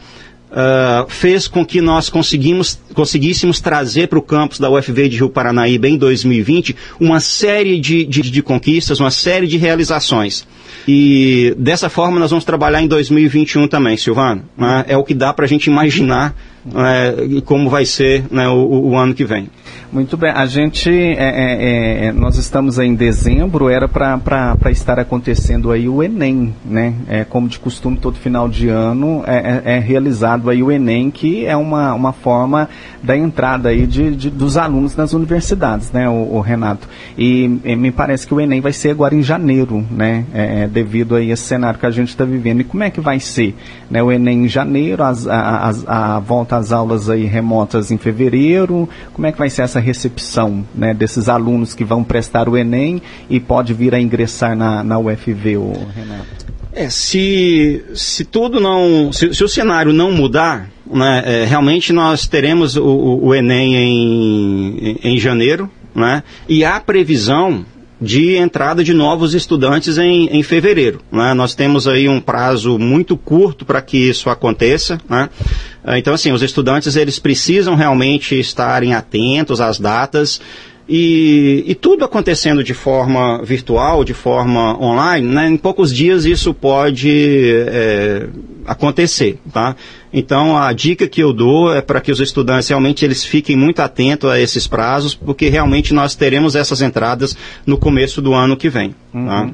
uh, 0.51 1.09
fez 1.09 1.49
com 1.49 1.65
que 1.65 1.81
nós 1.81 2.09
conseguimos, 2.09 2.79
conseguíssemos 2.95 3.61
trazer 3.61 4.09
para 4.09 4.19
o 4.19 4.23
campus 4.23 4.59
da 4.59 4.71
UFV 4.71 5.09
de 5.09 5.17
Rio 5.17 5.31
Paranaíba 5.31 5.89
em 5.89 5.97
2020 5.97 6.77
uma 7.01 7.21
série 7.21 7.81
de, 7.81 8.05
de, 8.05 8.23
de 8.23 8.43
conquistas, 8.43 9.01
uma 9.01 9.11
série 9.11 9.47
de 9.47 9.57
realizações. 9.57 10.47
E 10.87 11.55
dessa 11.59 11.89
forma 11.89 12.21
nós 12.21 12.31
vamos 12.31 12.45
trabalhar 12.45 12.81
em 12.81 12.87
2021 12.87 13.67
também, 13.67 13.97
Silvano. 13.97 14.43
Né? 14.57 14.85
É 14.89 14.97
o 14.97 15.03
que 15.03 15.15
dá 15.15 15.33
para 15.33 15.45
a 15.45 15.49
gente 15.49 15.67
imaginar 15.67 16.35
é, 16.75 17.41
como 17.43 17.71
vai 17.71 17.85
ser 17.85 18.25
né, 18.31 18.49
o, 18.49 18.89
o, 18.91 18.97
ano 18.97 19.15
que 19.15 19.25
vem. 19.25 19.49
Muito 19.93 20.17
bem, 20.17 20.31
a 20.31 20.47
gente, 20.47 20.91
é, 20.91 21.15
é, 21.17 22.07
é 22.07 22.13
nós 22.13 22.37
estamos 22.37 22.79
em 22.79 22.95
dezembro, 22.95 23.69
era 23.69 23.87
para 23.87 24.57
estar 24.71 24.99
acontecendo 24.99 25.71
aí 25.71 25.89
o 25.89 26.03
Enem, 26.03 26.53
né? 26.65 26.95
É, 27.09 27.25
como 27.25 27.49
de 27.49 27.59
costume, 27.59 27.97
todo 27.97 28.19
final 28.19 28.49
de 28.49 28.69
ano 28.69 29.23
é, 29.27 29.37
é, 29.37 29.77
é, 29.77 29.79
realizado 29.79 30.51
aí 30.51 30.63
o 30.63 30.73
Enem, 30.73 31.11
que 31.11 31.47
é 31.47 31.57
uma, 31.57 31.95
uma 31.95 32.13
forma 32.13 32.69
da 33.03 33.17
entrada 33.17 33.69
aí 33.69 33.87
de, 33.87 34.15
de 34.17 34.31
dos 34.31 34.57
alunos 34.57 34.97
nas 34.97 35.13
universidades, 35.13 35.93
né, 35.93 36.09
o, 36.09 36.35
o 36.35 36.41
Renato? 36.41 36.89
E, 37.17 37.61
e, 37.65 37.77
me 37.77 37.93
parece 37.93 38.27
que 38.27 38.35
o 38.35 38.41
Enem 38.41 38.61
vai 38.61 38.73
ser 38.73 38.91
agora 38.91 39.15
em 39.15 39.23
janeiro, 39.23 39.85
né? 39.91 40.25
Devido 40.77 41.17
a 41.17 41.23
esse 41.23 41.43
cenário 41.43 41.81
que 41.81 41.87
a 41.87 41.91
gente 41.91 42.11
está 42.11 42.23
vivendo. 42.23 42.61
E 42.61 42.65
como 42.65 42.83
é 42.83 42.91
que 42.91 43.01
vai 43.01 43.19
ser? 43.19 43.55
Né, 43.91 44.03
o 44.03 44.13
Enem 44.13 44.45
em 44.45 44.49
janeiro, 44.49 45.03
as, 45.03 45.27
a, 45.27 45.73
a, 45.87 46.17
a 46.17 46.21
volta 46.21 46.57
as 46.57 46.71
aulas 46.71 47.09
aí 47.09 47.25
remotas 47.25 47.91
em 47.91 47.97
fevereiro. 47.97 48.87
Como 49.15 49.27
é 49.27 49.33
que 49.33 49.39
vai 49.39 49.49
ser 49.49 49.63
essa 49.63 49.81
recepção 49.81 50.67
né, 50.75 50.93
desses 50.93 51.31
alunos 51.31 51.73
que 51.73 51.83
vão 51.83 52.05
prestar 52.05 52.47
o 52.47 52.59
Enem 52.59 53.01
e 53.31 53.41
pode 53.41 53.73
vir 53.73 53.95
a 53.95 54.01
ingressar 54.01 54.55
na, 54.55 54.85
na 54.85 54.99
UFV, 54.99 55.57
o 55.57 55.73
Renato? 55.95 56.47
É, 56.75 56.91
se, 56.91 57.83
se 57.95 58.23
tudo 58.23 58.61
não. 58.61 59.11
Se, 59.11 59.33
se 59.35 59.43
o 59.43 59.49
cenário 59.49 59.95
não 59.95 60.13
mudar, 60.13 60.69
né, 60.87 61.23
é, 61.25 61.45
realmente 61.47 61.91
nós 61.91 62.29
teremos 62.29 62.77
o, 62.77 62.85
o 63.23 63.35
Enem 63.35 63.77
em, 63.77 64.79
em, 64.79 64.99
em 65.15 65.19
janeiro, 65.19 65.71
né, 65.95 66.23
e 66.47 66.67
há 66.67 66.79
previsão 66.79 67.65
de 68.01 68.37
entrada 68.37 68.85
de 68.85 68.93
novos 68.93 69.35
estudantes 69.35 69.97
em, 69.97 70.27
em 70.27 70.43
fevereiro. 70.43 71.01
Né? 71.11 71.33
Nós 71.35 71.55
temos 71.55 71.89
aí 71.89 72.09
um 72.09 72.21
prazo 72.21 72.79
muito 72.79 73.17
curto 73.17 73.65
para 73.65 73.81
que 73.81 73.97
isso 73.97 74.29
aconteça. 74.29 75.01
Né? 75.09 75.31
Então, 75.97 76.13
assim, 76.13 76.33
os 76.33 76.43
estudantes 76.43 76.97
eles 76.97 77.19
precisam 77.19 77.75
realmente 77.75 78.39
estarem 78.39 78.95
atentos 78.95 79.61
às 79.61 79.79
datas 79.79 80.41
e, 80.89 81.65
e, 81.67 81.75
tudo 81.75 82.05
acontecendo 82.05 82.63
de 82.63 82.73
forma 82.73 83.43
virtual, 83.43 84.05
de 84.05 84.15
forma 84.15 84.81
online, 84.81 85.27
né? 85.27 85.49
em 85.49 85.57
poucos 85.57 85.93
dias 85.93 86.25
isso 86.25 86.55
pode 86.55 87.11
é, 87.69 88.29
acontecer, 88.65 89.41
tá? 89.53 89.75
Então 90.19 90.57
a 90.57 90.73
dica 90.73 91.07
que 91.07 91.23
eu 91.23 91.31
dou 91.31 91.75
é 91.75 91.83
para 91.83 92.01
que 92.01 92.11
os 92.11 92.21
estudantes 92.21 92.67
realmente 92.71 93.05
eles 93.05 93.23
fiquem 93.23 93.55
muito 93.55 93.81
atentos 93.81 94.31
a 94.31 94.41
esses 94.41 94.67
prazos, 94.67 95.15
porque 95.15 95.51
realmente 95.51 95.93
nós 95.93 96.15
teremos 96.15 96.57
essas 96.57 96.81
entradas 96.81 97.37
no 97.67 97.77
começo 97.77 98.23
do 98.23 98.33
ano 98.33 98.57
que 98.57 98.71
vem. 98.71 98.95
Tá? 99.13 99.19
Uhum. 99.19 99.27
Tá? 99.27 99.51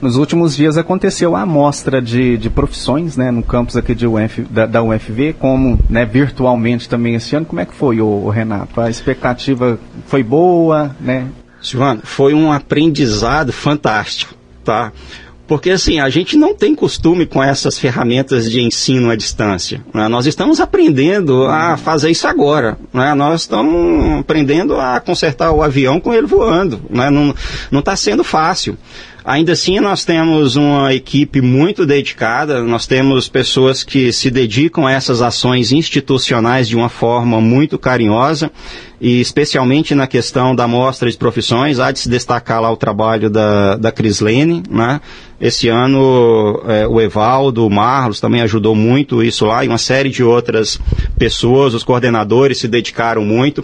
Nos 0.00 0.16
últimos 0.16 0.54
dias 0.54 0.78
aconteceu 0.78 1.34
a 1.34 1.40
amostra 1.40 2.00
de, 2.00 2.36
de 2.36 2.48
profissões, 2.48 3.16
né, 3.16 3.32
no 3.32 3.42
campus 3.42 3.76
aqui 3.76 3.92
de 3.92 4.06
UF, 4.06 4.42
da, 4.42 4.66
da 4.66 4.80
UFV, 4.84 5.32
como 5.32 5.80
né, 5.90 6.04
virtualmente 6.04 6.88
também 6.88 7.16
esse 7.16 7.34
ano. 7.34 7.44
Como 7.44 7.60
é 7.60 7.66
que 7.66 7.74
foi, 7.74 8.00
o 8.00 8.28
Renato? 8.28 8.80
A 8.80 8.88
expectativa 8.88 9.80
foi 10.06 10.22
boa, 10.22 10.94
né? 11.00 11.26
Silvano, 11.60 12.02
foi 12.04 12.34
um 12.34 12.52
aprendizado 12.52 13.52
fantástico, 13.52 14.32
tá? 14.62 14.92
Porque 15.46 15.70
assim, 15.70 16.00
a 16.00 16.08
gente 16.08 16.36
não 16.36 16.54
tem 16.54 16.74
costume 16.74 17.26
com 17.26 17.42
essas 17.42 17.78
ferramentas 17.78 18.50
de 18.50 18.62
ensino 18.62 19.10
à 19.10 19.16
distância. 19.16 19.84
Né? 19.92 20.08
Nós 20.08 20.26
estamos 20.26 20.60
aprendendo 20.60 21.46
a 21.46 21.76
fazer 21.76 22.10
isso 22.10 22.26
agora. 22.26 22.78
Né? 22.92 23.12
Nós 23.14 23.42
estamos 23.42 24.20
aprendendo 24.20 24.80
a 24.80 25.00
consertar 25.00 25.52
o 25.52 25.62
avião 25.62 26.00
com 26.00 26.14
ele 26.14 26.26
voando. 26.26 26.80
Né? 26.88 27.10
Não 27.10 27.80
está 27.80 27.94
sendo 27.94 28.24
fácil. 28.24 28.76
Ainda 29.24 29.52
assim, 29.52 29.80
nós 29.80 30.04
temos 30.04 30.54
uma 30.54 30.92
equipe 30.92 31.40
muito 31.40 31.86
dedicada, 31.86 32.62
nós 32.62 32.86
temos 32.86 33.26
pessoas 33.26 33.82
que 33.82 34.12
se 34.12 34.30
dedicam 34.30 34.86
a 34.86 34.92
essas 34.92 35.22
ações 35.22 35.72
institucionais 35.72 36.68
de 36.68 36.76
uma 36.76 36.90
forma 36.90 37.40
muito 37.40 37.78
carinhosa 37.78 38.52
e 39.04 39.20
especialmente 39.20 39.94
na 39.94 40.06
questão 40.06 40.56
da 40.56 40.66
mostra 40.66 41.10
de 41.10 41.18
profissões, 41.18 41.78
há 41.78 41.92
de 41.92 41.98
se 41.98 42.08
destacar 42.08 42.62
lá 42.62 42.72
o 42.72 42.76
trabalho 42.76 43.28
da, 43.28 43.76
da 43.76 43.92
Crislene, 43.92 44.62
né? 44.70 44.98
Esse 45.38 45.68
ano 45.68 46.62
é, 46.66 46.86
o 46.86 46.98
Evaldo, 46.98 47.66
o 47.66 47.70
Marlos 47.70 48.18
também 48.18 48.40
ajudou 48.40 48.74
muito 48.74 49.22
isso 49.22 49.44
lá 49.44 49.62
e 49.62 49.68
uma 49.68 49.76
série 49.76 50.08
de 50.08 50.24
outras 50.24 50.80
pessoas, 51.18 51.74
os 51.74 51.84
coordenadores 51.84 52.56
se 52.56 52.66
dedicaram 52.66 53.22
muito. 53.22 53.62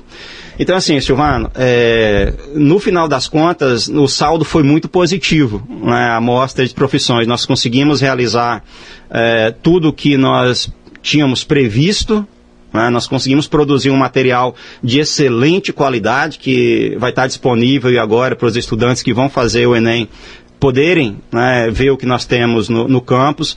Então, 0.58 0.76
assim, 0.76 1.00
Silvano, 1.00 1.50
é, 1.54 2.34
no 2.54 2.78
final 2.78 3.08
das 3.08 3.26
contas, 3.26 3.88
o 3.88 4.06
saldo 4.06 4.44
foi 4.44 4.62
muito 4.62 4.90
positivo, 4.90 5.66
né, 5.70 6.10
a 6.10 6.16
amostra 6.16 6.66
de 6.66 6.74
profissões. 6.74 7.26
Nós 7.26 7.46
conseguimos 7.46 8.02
realizar 8.02 8.62
é, 9.10 9.54
tudo 9.62 9.90
que 9.90 10.18
nós 10.18 10.70
tínhamos 11.00 11.44
previsto 11.44 12.28
né? 12.72 12.88
Nós 12.90 13.06
conseguimos 13.06 13.46
produzir 13.46 13.90
um 13.90 13.96
material 13.96 14.54
de 14.82 15.00
excelente 15.00 15.72
qualidade 15.72 16.38
que 16.38 16.96
vai 16.98 17.10
estar 17.10 17.26
disponível 17.26 18.00
agora 18.00 18.36
para 18.36 18.46
os 18.46 18.56
estudantes 18.56 19.02
que 19.02 19.12
vão 19.12 19.28
fazer 19.28 19.66
o 19.66 19.74
Enem 19.74 20.08
poderem 20.58 21.18
né, 21.32 21.70
ver 21.70 21.90
o 21.90 21.96
que 21.96 22.06
nós 22.06 22.26
temos 22.26 22.68
no, 22.68 22.86
no 22.86 23.00
campus. 23.00 23.56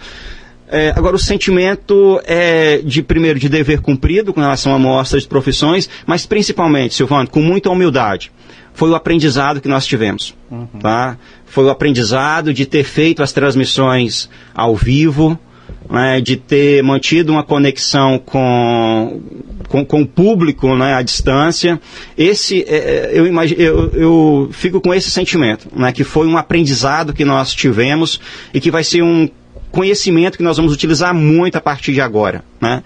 É, 0.69 0.91
agora, 0.95 1.15
o 1.15 1.19
sentimento 1.19 2.19
é 2.26 2.78
de, 2.78 3.04
primeiro, 3.04 3.38
de 3.38 3.47
dever 3.47 3.82
cumprido 3.82 4.34
com 4.34 4.41
relação 4.41 4.71
à 4.71 4.76
amostra 4.76 5.19
de 5.19 5.28
profissões, 5.28 5.89
mas 6.08 6.26
principalmente, 6.26 6.95
Silvano, 6.95 7.30
com 7.30 7.41
muita 7.41 7.69
humildade. 7.69 8.32
Foi 8.73 8.89
o 8.89 8.95
aprendizado 8.95 9.62
que 9.62 9.67
nós 9.67 9.86
tivemos. 9.86 10.34
Uhum. 10.49 10.65
Tá? 10.82 11.17
Foi 11.45 11.65
o 11.65 11.69
aprendizado 11.69 12.52
de 12.52 12.65
ter 12.65 12.84
feito 12.84 13.21
as 13.21 13.32
transmissões 13.32 14.28
ao 14.56 14.76
vivo, 14.76 15.38
né, 15.89 16.22
de 16.22 16.38
ter 16.38 16.84
mantido 16.84 17.32
uma 17.32 17.43
conexão 17.43 18.19
com, 18.19 19.22
com, 19.67 19.86
com 19.86 20.02
o 20.02 20.08
público 20.08 20.76
né, 20.76 20.96
à 20.96 21.02
distância. 21.02 21.80
Esse, 22.17 22.63
é, 22.67 22.76
é, 22.76 23.12
eu, 23.13 23.28
imagino, 23.28 23.62
eu, 23.62 23.89
eu 23.93 24.50
fico 24.52 24.82
com 24.82 24.93
esse 24.93 25.10
sentimento, 25.10 25.67
né, 25.76 25.91
que 25.91 26.04
foi 26.04 26.28
um 26.28 26.38
aprendizado 26.38 27.13
que 27.13 27.26
nós 27.26 27.54
tivemos 27.54 28.19
e 28.54 28.60
que 28.60 28.72
vai 28.72 28.84
ser 28.84 29.02
um 29.02 29.30
conhecimento 29.72 30.38
que 30.38 30.43
nós 30.43 30.58
vamos 30.58 30.72
utilizar 30.72 31.13
muito 31.13 31.56
a 31.56 31.62
partir 31.62 31.93
de 31.93 32.02
agora. 32.02 32.43
Né? 32.62 32.84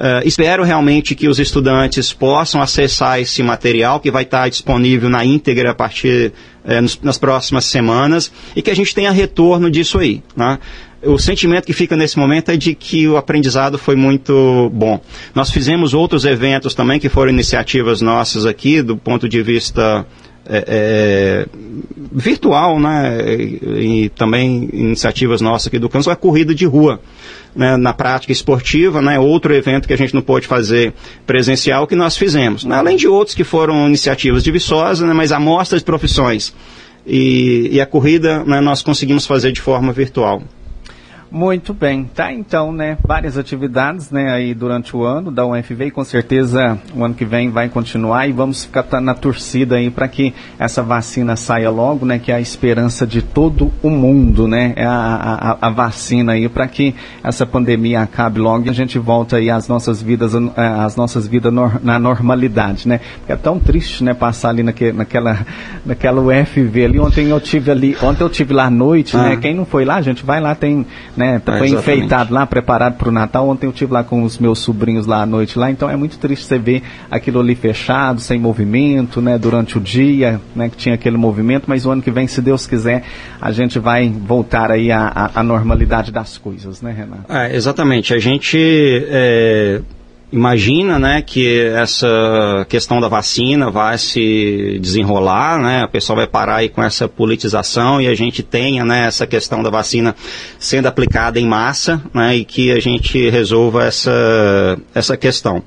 Uh, 0.00 0.26
espero 0.26 0.64
realmente 0.64 1.14
que 1.14 1.28
os 1.28 1.38
estudantes 1.38 2.10
possam 2.10 2.62
acessar 2.62 3.20
esse 3.20 3.42
material 3.42 4.00
que 4.00 4.10
vai 4.10 4.22
estar 4.22 4.48
disponível 4.48 5.10
na 5.10 5.22
íntegra 5.22 5.72
a 5.72 5.74
partir 5.74 6.32
uh, 6.64 6.80
nos, 6.80 6.98
nas 7.02 7.18
próximas 7.18 7.66
semanas 7.66 8.32
e 8.56 8.62
que 8.62 8.70
a 8.70 8.74
gente 8.74 8.94
tenha 8.94 9.10
retorno 9.10 9.70
disso 9.70 9.98
aí. 9.98 10.22
Né? 10.34 10.58
O 11.02 11.18
sentimento 11.18 11.64
que 11.64 11.72
fica 11.72 11.96
nesse 11.96 12.18
momento 12.18 12.50
é 12.50 12.56
de 12.56 12.74
que 12.74 13.08
o 13.08 13.16
aprendizado 13.16 13.78
foi 13.78 13.96
muito 13.96 14.70
bom. 14.72 15.00
Nós 15.34 15.50
fizemos 15.50 15.94
outros 15.94 16.24
eventos 16.24 16.74
também 16.74 17.00
que 17.00 17.08
foram 17.08 17.30
iniciativas 17.30 18.00
nossas 18.00 18.44
aqui, 18.44 18.82
do 18.82 18.96
ponto 18.96 19.28
de 19.28 19.42
vista 19.42 20.06
é, 20.46 20.64
é, 20.66 21.46
virtual, 22.12 22.78
né? 22.78 23.18
E, 23.78 24.10
também 24.10 24.68
iniciativas 24.72 25.40
nossas 25.40 25.68
aqui 25.68 25.78
do 25.78 25.88
campus, 25.88 26.08
a 26.08 26.16
corrida 26.16 26.54
de 26.54 26.66
rua. 26.66 27.00
Né, 27.52 27.76
na 27.76 27.92
prática 27.92 28.32
esportiva, 28.32 29.02
né, 29.02 29.18
outro 29.18 29.52
evento 29.52 29.88
que 29.88 29.92
a 29.92 29.96
gente 29.96 30.14
não 30.14 30.22
pôde 30.22 30.46
fazer 30.46 30.94
presencial 31.26 31.84
que 31.84 31.96
nós 31.96 32.16
fizemos. 32.16 32.64
Né, 32.64 32.76
além 32.76 32.96
de 32.96 33.08
outros 33.08 33.34
que 33.34 33.42
foram 33.42 33.88
iniciativas 33.88 34.44
de 34.44 34.52
Viçosa, 34.52 35.04
né, 35.04 35.12
mas 35.12 35.32
a 35.32 35.40
mostra 35.40 35.76
de 35.76 35.84
profissões 35.84 36.54
e, 37.04 37.70
e 37.72 37.80
a 37.80 37.86
corrida 37.86 38.44
né, 38.44 38.60
nós 38.60 38.82
conseguimos 38.82 39.26
fazer 39.26 39.50
de 39.50 39.60
forma 39.60 39.92
virtual. 39.92 40.44
Muito 41.30 41.72
bem, 41.72 42.04
tá 42.04 42.32
então, 42.32 42.72
né? 42.72 42.98
Várias 43.06 43.38
atividades, 43.38 44.10
né, 44.10 44.32
aí 44.32 44.52
durante 44.52 44.96
o 44.96 45.04
ano 45.04 45.30
da 45.30 45.46
UFV 45.46 45.86
e 45.86 45.90
com 45.90 46.02
certeza 46.02 46.76
o 46.94 47.04
ano 47.04 47.14
que 47.14 47.24
vem 47.24 47.50
vai 47.50 47.68
continuar 47.68 48.26
e 48.26 48.32
vamos 48.32 48.64
ficar 48.64 48.82
tá 48.82 49.00
na 49.00 49.14
torcida 49.14 49.76
aí 49.76 49.90
para 49.90 50.08
que 50.08 50.34
essa 50.58 50.82
vacina 50.82 51.36
saia 51.36 51.70
logo, 51.70 52.04
né? 52.04 52.18
Que 52.18 52.32
é 52.32 52.34
a 52.34 52.40
esperança 52.40 53.06
de 53.06 53.22
todo 53.22 53.70
o 53.80 53.90
mundo, 53.90 54.48
né? 54.48 54.72
É 54.74 54.84
a, 54.84 55.56
a, 55.60 55.66
a 55.68 55.70
vacina 55.70 56.32
aí 56.32 56.48
para 56.48 56.66
que 56.66 56.94
essa 57.22 57.46
pandemia 57.46 58.00
acabe 58.00 58.40
logo 58.40 58.66
e 58.66 58.68
a 58.68 58.72
gente 58.72 58.98
volta 58.98 59.36
aí 59.36 59.50
às 59.50 59.68
nossas 59.68 60.02
vidas, 60.02 60.32
às 60.56 60.96
nossas 60.96 61.28
vidas 61.28 61.52
na 61.82 61.98
normalidade, 61.98 62.88
né? 62.88 63.00
Porque 63.18 63.32
é 63.32 63.36
tão 63.36 63.60
triste, 63.60 64.02
né? 64.02 64.14
Passar 64.14 64.48
ali 64.48 64.64
naque, 64.64 64.90
naquela, 64.90 65.46
naquela 65.86 66.20
UFV 66.20 66.84
ali. 66.84 66.98
Ontem 66.98 67.28
eu 67.28 67.40
tive 67.40 67.70
ali, 67.70 67.96
ontem 68.02 68.24
eu 68.24 68.28
tive 68.28 68.52
lá 68.52 68.64
à 68.64 68.70
noite, 68.70 69.16
né? 69.16 69.22
ah. 69.22 69.28
né? 69.30 69.36
Quem 69.36 69.54
não 69.54 69.64
foi 69.64 69.84
lá, 69.84 70.00
gente 70.02 70.24
vai 70.24 70.40
lá 70.40 70.56
tem 70.56 70.84
né? 71.20 71.38
Tá, 71.38 71.58
foi 71.58 71.68
enfeitado 71.68 72.32
lá, 72.32 72.46
preparado 72.46 72.96
para 72.96 73.10
o 73.10 73.12
Natal. 73.12 73.46
Ontem 73.46 73.66
eu 73.66 73.72
tive 73.72 73.92
lá 73.92 74.02
com 74.02 74.22
os 74.22 74.38
meus 74.38 74.58
sobrinhos 74.58 75.06
lá 75.06 75.20
à 75.20 75.26
noite 75.26 75.58
lá, 75.58 75.70
então 75.70 75.90
é 75.90 75.94
muito 75.94 76.18
triste 76.18 76.46
você 76.46 76.58
ver 76.58 76.82
aquilo 77.10 77.40
ali 77.40 77.54
fechado, 77.54 78.20
sem 78.20 78.40
movimento, 78.40 79.20
né? 79.20 79.36
Durante 79.36 79.76
o 79.76 79.80
dia, 79.80 80.40
né? 80.56 80.70
Que 80.70 80.78
tinha 80.78 80.94
aquele 80.94 81.18
movimento, 81.18 81.64
mas 81.66 81.84
o 81.84 81.90
ano 81.90 82.00
que 82.00 82.10
vem, 82.10 82.26
se 82.26 82.40
Deus 82.40 82.66
quiser, 82.66 83.04
a 83.38 83.52
gente 83.52 83.78
vai 83.78 84.08
voltar 84.08 84.70
aí 84.70 84.90
à, 84.90 85.30
à 85.34 85.42
normalidade 85.42 86.10
das 86.10 86.38
coisas, 86.38 86.80
né, 86.80 86.94
Renato? 86.96 87.30
É, 87.30 87.54
exatamente. 87.54 88.14
A 88.14 88.18
gente 88.18 88.58
é 88.58 89.82
imagina 90.32 90.98
né, 90.98 91.22
que 91.22 91.60
essa 91.74 92.66
questão 92.68 93.00
da 93.00 93.08
vacina 93.08 93.70
vai 93.70 93.98
se 93.98 94.78
desenrolar, 94.80 95.60
né, 95.60 95.84
o 95.84 95.88
pessoal 95.88 96.16
vai 96.16 96.26
parar 96.26 96.56
aí 96.56 96.68
com 96.68 96.82
essa 96.82 97.08
politização 97.08 98.00
e 98.00 98.06
a 98.06 98.14
gente 98.14 98.42
tenha 98.42 98.84
né, 98.84 99.06
essa 99.06 99.26
questão 99.26 99.62
da 99.62 99.70
vacina 99.70 100.14
sendo 100.58 100.86
aplicada 100.86 101.40
em 101.40 101.46
massa 101.46 102.00
né, 102.14 102.36
e 102.36 102.44
que 102.44 102.70
a 102.70 102.80
gente 102.80 103.28
resolva 103.28 103.84
essa, 103.84 104.78
essa 104.94 105.16
questão. 105.16 105.62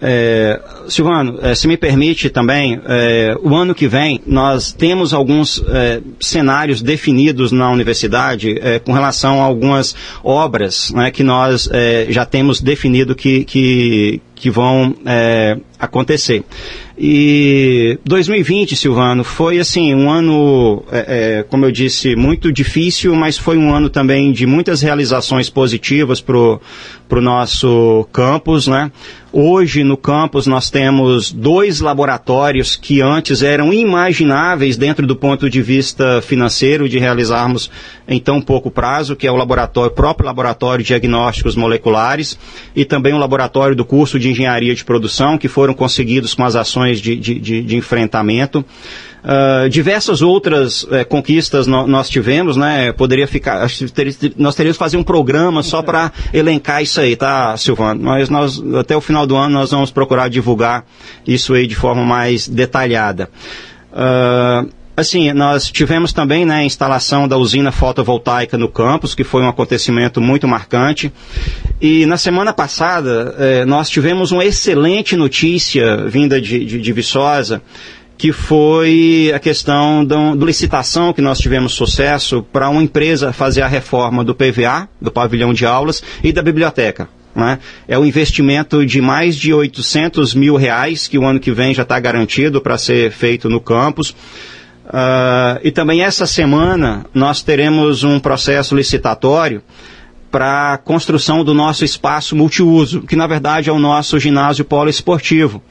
É, 0.00 0.60
Silvano, 0.88 1.38
é, 1.42 1.54
se 1.54 1.66
me 1.66 1.76
permite 1.76 2.30
também, 2.30 2.80
é, 2.86 3.36
o 3.42 3.54
ano 3.54 3.74
que 3.74 3.88
vem 3.88 4.20
nós 4.26 4.72
temos 4.72 5.12
alguns 5.12 5.62
é, 5.68 6.00
cenários 6.20 6.80
definidos 6.80 7.52
na 7.52 7.70
universidade 7.70 8.58
é, 8.60 8.78
com 8.78 8.92
relação 8.92 9.40
a 9.42 9.44
algumas 9.44 9.94
obras 10.22 10.90
né, 10.92 11.10
que 11.10 11.22
nós 11.22 11.68
é, 11.72 12.06
já 12.10 12.24
temos 12.24 12.60
definido 12.60 13.14
que, 13.14 13.44
que, 13.44 14.20
que 14.34 14.50
vão 14.50 14.94
acontecer. 15.78 16.44
E 17.00 17.96
2020, 18.04 18.74
Silvano, 18.74 19.22
foi 19.22 19.60
assim 19.60 19.94
um 19.94 20.10
ano, 20.10 20.82
é, 20.90 21.38
é, 21.38 21.42
como 21.44 21.64
eu 21.64 21.70
disse, 21.70 22.16
muito 22.16 22.50
difícil, 22.50 23.14
mas 23.14 23.38
foi 23.38 23.56
um 23.56 23.72
ano 23.72 23.88
também 23.88 24.32
de 24.32 24.46
muitas 24.46 24.82
realizações 24.82 25.48
positivas 25.48 26.20
para 26.20 26.36
o 26.36 27.20
nosso 27.20 28.04
campus, 28.12 28.66
né? 28.66 28.90
Hoje 29.30 29.84
no 29.84 29.98
campus 29.98 30.46
nós 30.46 30.70
temos 30.70 31.30
dois 31.30 31.80
laboratórios 31.80 32.76
que 32.76 33.02
antes 33.02 33.42
eram 33.42 33.74
imagináveis 33.74 34.78
dentro 34.78 35.06
do 35.06 35.14
ponto 35.14 35.50
de 35.50 35.60
vista 35.60 36.22
financeiro 36.22 36.88
de 36.88 36.98
realizarmos 36.98 37.70
em 38.08 38.18
tão 38.18 38.40
pouco 38.40 38.70
prazo, 38.70 39.14
que 39.14 39.26
é 39.26 39.30
o 39.30 39.36
laboratório, 39.36 39.90
o 39.90 39.94
próprio 39.94 40.26
laboratório 40.26 40.82
de 40.82 40.88
diagnósticos 40.88 41.54
moleculares 41.54 42.38
e 42.74 42.86
também 42.86 43.12
o 43.12 43.18
laboratório 43.18 43.76
do 43.76 43.84
curso 43.84 44.18
de 44.18 44.30
engenharia 44.30 44.74
de 44.74 44.82
produção, 44.82 45.36
que 45.36 45.46
foram 45.46 45.74
conseguidos 45.74 46.32
com 46.32 46.42
as 46.42 46.56
ações 46.56 46.87
de, 46.94 47.16
de, 47.16 47.38
de, 47.38 47.62
de 47.62 47.76
enfrentamento. 47.76 48.64
Uh, 49.18 49.68
diversas 49.68 50.22
outras 50.22 50.84
uh, 50.84 51.04
conquistas 51.08 51.66
no, 51.66 51.86
nós 51.86 52.08
tivemos, 52.08 52.56
né? 52.56 52.92
Poderia 52.92 53.26
ficar, 53.26 53.66
nós 54.36 54.54
teríamos 54.54 54.76
que 54.76 54.84
fazer 54.84 54.96
um 54.96 55.02
programa 55.02 55.62
só 55.62 55.82
para 55.82 56.12
elencar 56.32 56.82
isso 56.82 57.00
aí, 57.00 57.16
tá, 57.16 57.56
Silvano? 57.56 58.00
Mas 58.02 58.30
nós, 58.30 58.62
até 58.76 58.96
o 58.96 59.00
final 59.00 59.26
do 59.26 59.36
ano, 59.36 59.54
nós 59.54 59.72
vamos 59.72 59.90
procurar 59.90 60.28
divulgar 60.28 60.84
isso 61.26 61.52
aí 61.52 61.66
de 61.66 61.74
forma 61.74 62.04
mais 62.04 62.46
detalhada. 62.48 63.28
Uh, 63.92 64.70
Assim, 64.98 65.32
nós 65.32 65.70
tivemos 65.70 66.12
também 66.12 66.44
né, 66.44 66.56
a 66.56 66.64
instalação 66.64 67.28
da 67.28 67.36
usina 67.36 67.70
fotovoltaica 67.70 68.58
no 68.58 68.68
campus, 68.68 69.14
que 69.14 69.22
foi 69.22 69.42
um 69.42 69.48
acontecimento 69.48 70.20
muito 70.20 70.48
marcante. 70.48 71.12
E 71.80 72.04
na 72.04 72.16
semana 72.16 72.52
passada, 72.52 73.32
eh, 73.38 73.64
nós 73.64 73.88
tivemos 73.88 74.32
uma 74.32 74.44
excelente 74.44 75.14
notícia 75.14 75.98
vinda 75.98 76.40
de, 76.40 76.64
de, 76.64 76.80
de 76.80 76.92
Viçosa, 76.92 77.62
que 78.16 78.32
foi 78.32 79.30
a 79.32 79.38
questão 79.38 80.04
da 80.04 80.34
licitação 80.34 81.12
que 81.12 81.22
nós 81.22 81.38
tivemos 81.38 81.74
sucesso 81.74 82.42
para 82.52 82.68
uma 82.68 82.82
empresa 82.82 83.32
fazer 83.32 83.62
a 83.62 83.68
reforma 83.68 84.24
do 84.24 84.34
PVA, 84.34 84.88
do 85.00 85.12
pavilhão 85.12 85.54
de 85.54 85.64
aulas, 85.64 86.02
e 86.24 86.32
da 86.32 86.42
biblioteca. 86.42 87.08
Né? 87.36 87.60
É 87.86 87.96
um 87.96 88.04
investimento 88.04 88.84
de 88.84 89.00
mais 89.00 89.36
de 89.36 89.54
800 89.54 90.34
mil 90.34 90.56
reais, 90.56 91.06
que 91.06 91.16
o 91.16 91.24
ano 91.24 91.38
que 91.38 91.52
vem 91.52 91.72
já 91.72 91.84
está 91.84 92.00
garantido 92.00 92.60
para 92.60 92.76
ser 92.76 93.12
feito 93.12 93.48
no 93.48 93.60
campus. 93.60 94.12
Uh, 94.88 95.60
e 95.62 95.70
também 95.70 96.02
essa 96.02 96.26
semana 96.26 97.04
nós 97.12 97.42
teremos 97.42 98.04
um 98.04 98.18
processo 98.18 98.74
licitatório 98.74 99.62
para 100.30 100.74
a 100.74 100.78
construção 100.78 101.44
do 101.44 101.52
nosso 101.52 101.84
espaço 101.84 102.34
multiuso, 102.34 103.02
que 103.02 103.14
na 103.14 103.26
verdade 103.26 103.68
é 103.68 103.72
o 103.72 103.78
nosso 103.78 104.18
ginásio 104.18 104.64
poliesportivo, 104.64 105.62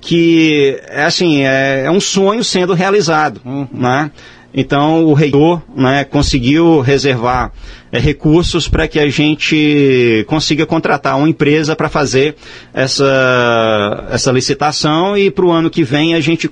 que 0.00 0.80
é 0.88 1.04
assim 1.04 1.42
é, 1.44 1.84
é 1.84 1.90
um 1.90 2.00
sonho 2.00 2.42
sendo 2.42 2.74
realizado, 2.74 3.40
uhum. 3.44 3.68
né? 3.72 4.10
Então, 4.52 5.04
o 5.04 5.12
reitor 5.12 5.62
né, 5.76 6.04
conseguiu 6.04 6.80
reservar 6.80 7.52
é, 7.92 7.98
recursos 7.98 8.66
para 8.66 8.88
que 8.88 8.98
a 8.98 9.08
gente 9.08 10.24
consiga 10.26 10.64
contratar 10.64 11.16
uma 11.16 11.28
empresa 11.28 11.76
para 11.76 11.88
fazer 11.88 12.34
essa, 12.72 14.08
essa 14.10 14.32
licitação 14.32 15.16
e 15.16 15.30
para 15.30 15.44
o 15.44 15.50
ano 15.52 15.68
que 15.68 15.84
vem 15.84 16.14
a 16.14 16.20
gente 16.20 16.50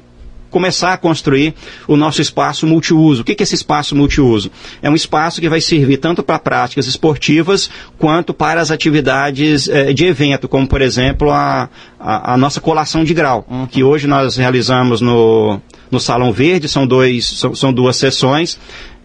começar 0.50 0.92
a 0.92 0.96
construir 0.96 1.54
o 1.87 1.96
nosso 1.96 2.20
espaço 2.20 2.66
multiuso. 2.66 3.22
O 3.22 3.24
que 3.24 3.32
é 3.32 3.42
esse 3.42 3.54
espaço 3.54 3.94
multiuso? 3.94 4.50
É 4.82 4.90
um 4.90 4.94
espaço 4.94 5.40
que 5.40 5.48
vai 5.48 5.61
servir 5.61 5.98
tanto 5.98 6.22
para 6.22 6.38
práticas 6.38 6.87
esportivas 6.87 7.70
quanto 7.98 8.32
para 8.32 8.61
as 8.61 8.70
atividades 8.70 9.68
eh, 9.68 9.92
de 9.92 10.06
evento, 10.06 10.48
como 10.48 10.66
por 10.66 10.80
exemplo 10.80 11.30
a, 11.30 11.68
a, 11.98 12.35
a 12.35 12.37
nossa 12.37 12.61
colação 12.61 13.04
de 13.04 13.14
grau, 13.14 13.46
uhum. 13.48 13.66
que 13.66 13.82
hoje 13.82 14.06
nós 14.06 14.37
realizamos 14.37 15.00
no, 15.00 15.61
no 15.90 16.00
Salão 16.00 16.32
Verde, 16.32 16.68
são, 16.68 16.87
dois, 16.87 17.26
são, 17.26 17.54
são 17.54 17.72
duas 17.72 17.96
sessões. 17.96 18.59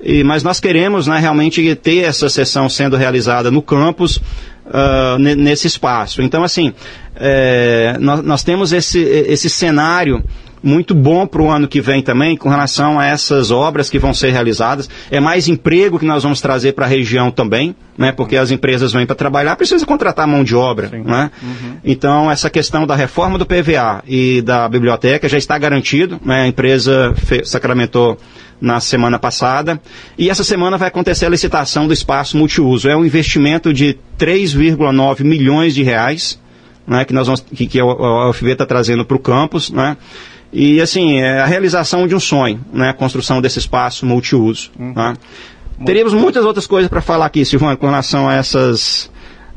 E, 0.04 0.23
mas 0.23 0.43
nós 0.43 0.60
queremos 0.60 1.06
né, 1.08 1.19
realmente 1.19 1.75
ter 1.75 2.04
essa 2.04 2.27
sessão 2.27 2.67
sendo 2.67 2.97
realizada 2.97 3.51
no 3.51 3.62
campus, 3.62 4.19
uh, 4.65 5.17
nesse 5.19 5.67
espaço. 5.67 6.21
Então, 6.21 6.43
assim, 6.43 6.73
é, 7.15 7.97
nós, 7.99 8.23
nós, 8.23 8.43
temos 8.43 8.73
esse, 8.73 8.99
esse 8.99 9.49
cenário 9.49 10.23
muito 10.63 10.93
bom 10.93 11.26
para 11.26 11.41
o 11.41 11.50
ano 11.50 11.67
que 11.67 11.82
vem 11.82 12.02
também 12.02 12.38
com 12.38 12.50
relação 12.50 13.00
a 13.00 13.06
essas 13.06 13.52
obras 13.52 13.89
que 13.89 13.97
vão 13.97 14.13
ser 14.13 14.32
realizadas. 14.32 14.89
É 15.10 15.19
mais 15.19 15.47
emprego 15.47 16.00
que 16.00 16.06
nós 16.06 16.24
vamos 16.24 16.41
trazer 16.41 16.74
para 16.74 16.86
a 16.86 16.89
região 16.89 17.32
também, 17.32 17.76
né? 17.97 18.12
Porque 18.12 18.38
as 18.38 18.52
empresas 18.52 18.93
vêm 18.93 19.06
para 19.06 19.15
trabalhar, 19.15 19.56
precisa 19.56 19.86
contratar 19.86 20.28
mão 20.28 20.43
de 20.43 20.56
obra, 20.56 20.89
Sim. 20.89 21.04
né? 21.04 21.32
Uhum. 21.41 21.78
Então 21.84 22.30
essa 22.30 22.50
questão 22.50 22.86
da 22.86 22.95
reforma 22.95 23.38
do 23.38 23.45
PVA 23.45 24.04
e 24.08 24.41
da 24.41 24.67
biblioteca 24.69 25.28
já 25.28 25.38
está 25.38 25.58
garantido, 25.58 26.19
né? 26.24 26.43
A 26.43 26.47
empresa 26.47 27.13
sacramentou 27.43 28.17
na 28.62 28.80
semana 28.80 29.17
passada. 29.17 29.82
E 30.17 30.30
essa 30.30 30.43
semana 30.43 30.78
vai 30.78 30.88
acontecer 30.88 31.26
a 31.26 31.30
licitação 31.30 31.88
do 31.88 31.93
espaço 31.93 32.38
multiuso. 32.38 32.88
É 32.88 32.95
um 32.95 33.04
investimento 33.04 33.74
de 33.74 33.97
3,9 34.19 35.24
milhões 35.24 35.74
de 35.74 35.82
reais, 35.82 36.39
né, 36.86 37.04
que 37.04 37.13
nós 37.13 37.26
vamos, 37.26 37.41
que, 37.41 37.65
que 37.65 37.80
a 37.80 38.30
UFV 38.30 38.52
está 38.52 38.65
trazendo 38.65 39.04
para 39.04 39.17
o 39.17 39.19
campus, 39.19 39.71
né? 39.71 39.97
E 40.54 40.82
assim, 40.82 41.20
é 41.20 41.40
a 41.40 41.46
realização 41.46 42.08
de 42.08 42.16
um 42.16 42.20
sonho, 42.20 42.60
né? 42.74 42.90
A 42.90 42.94
construção 42.94 43.42
desse 43.42 43.60
espaço 43.60 44.06
multiuso. 44.06 44.72
Uhum. 44.78 44.94
Tá? 44.94 45.16
Teríamos 45.86 46.14
muitas 46.14 46.46
outras 46.46 46.68
coisas 46.68 46.90
para 46.90 47.02
falar 47.02 47.26
aqui, 47.26 47.44
Silvano, 47.46 47.78
com 47.78 47.86
relação 47.86 48.28
a 48.28 48.36
essas 48.36 49.10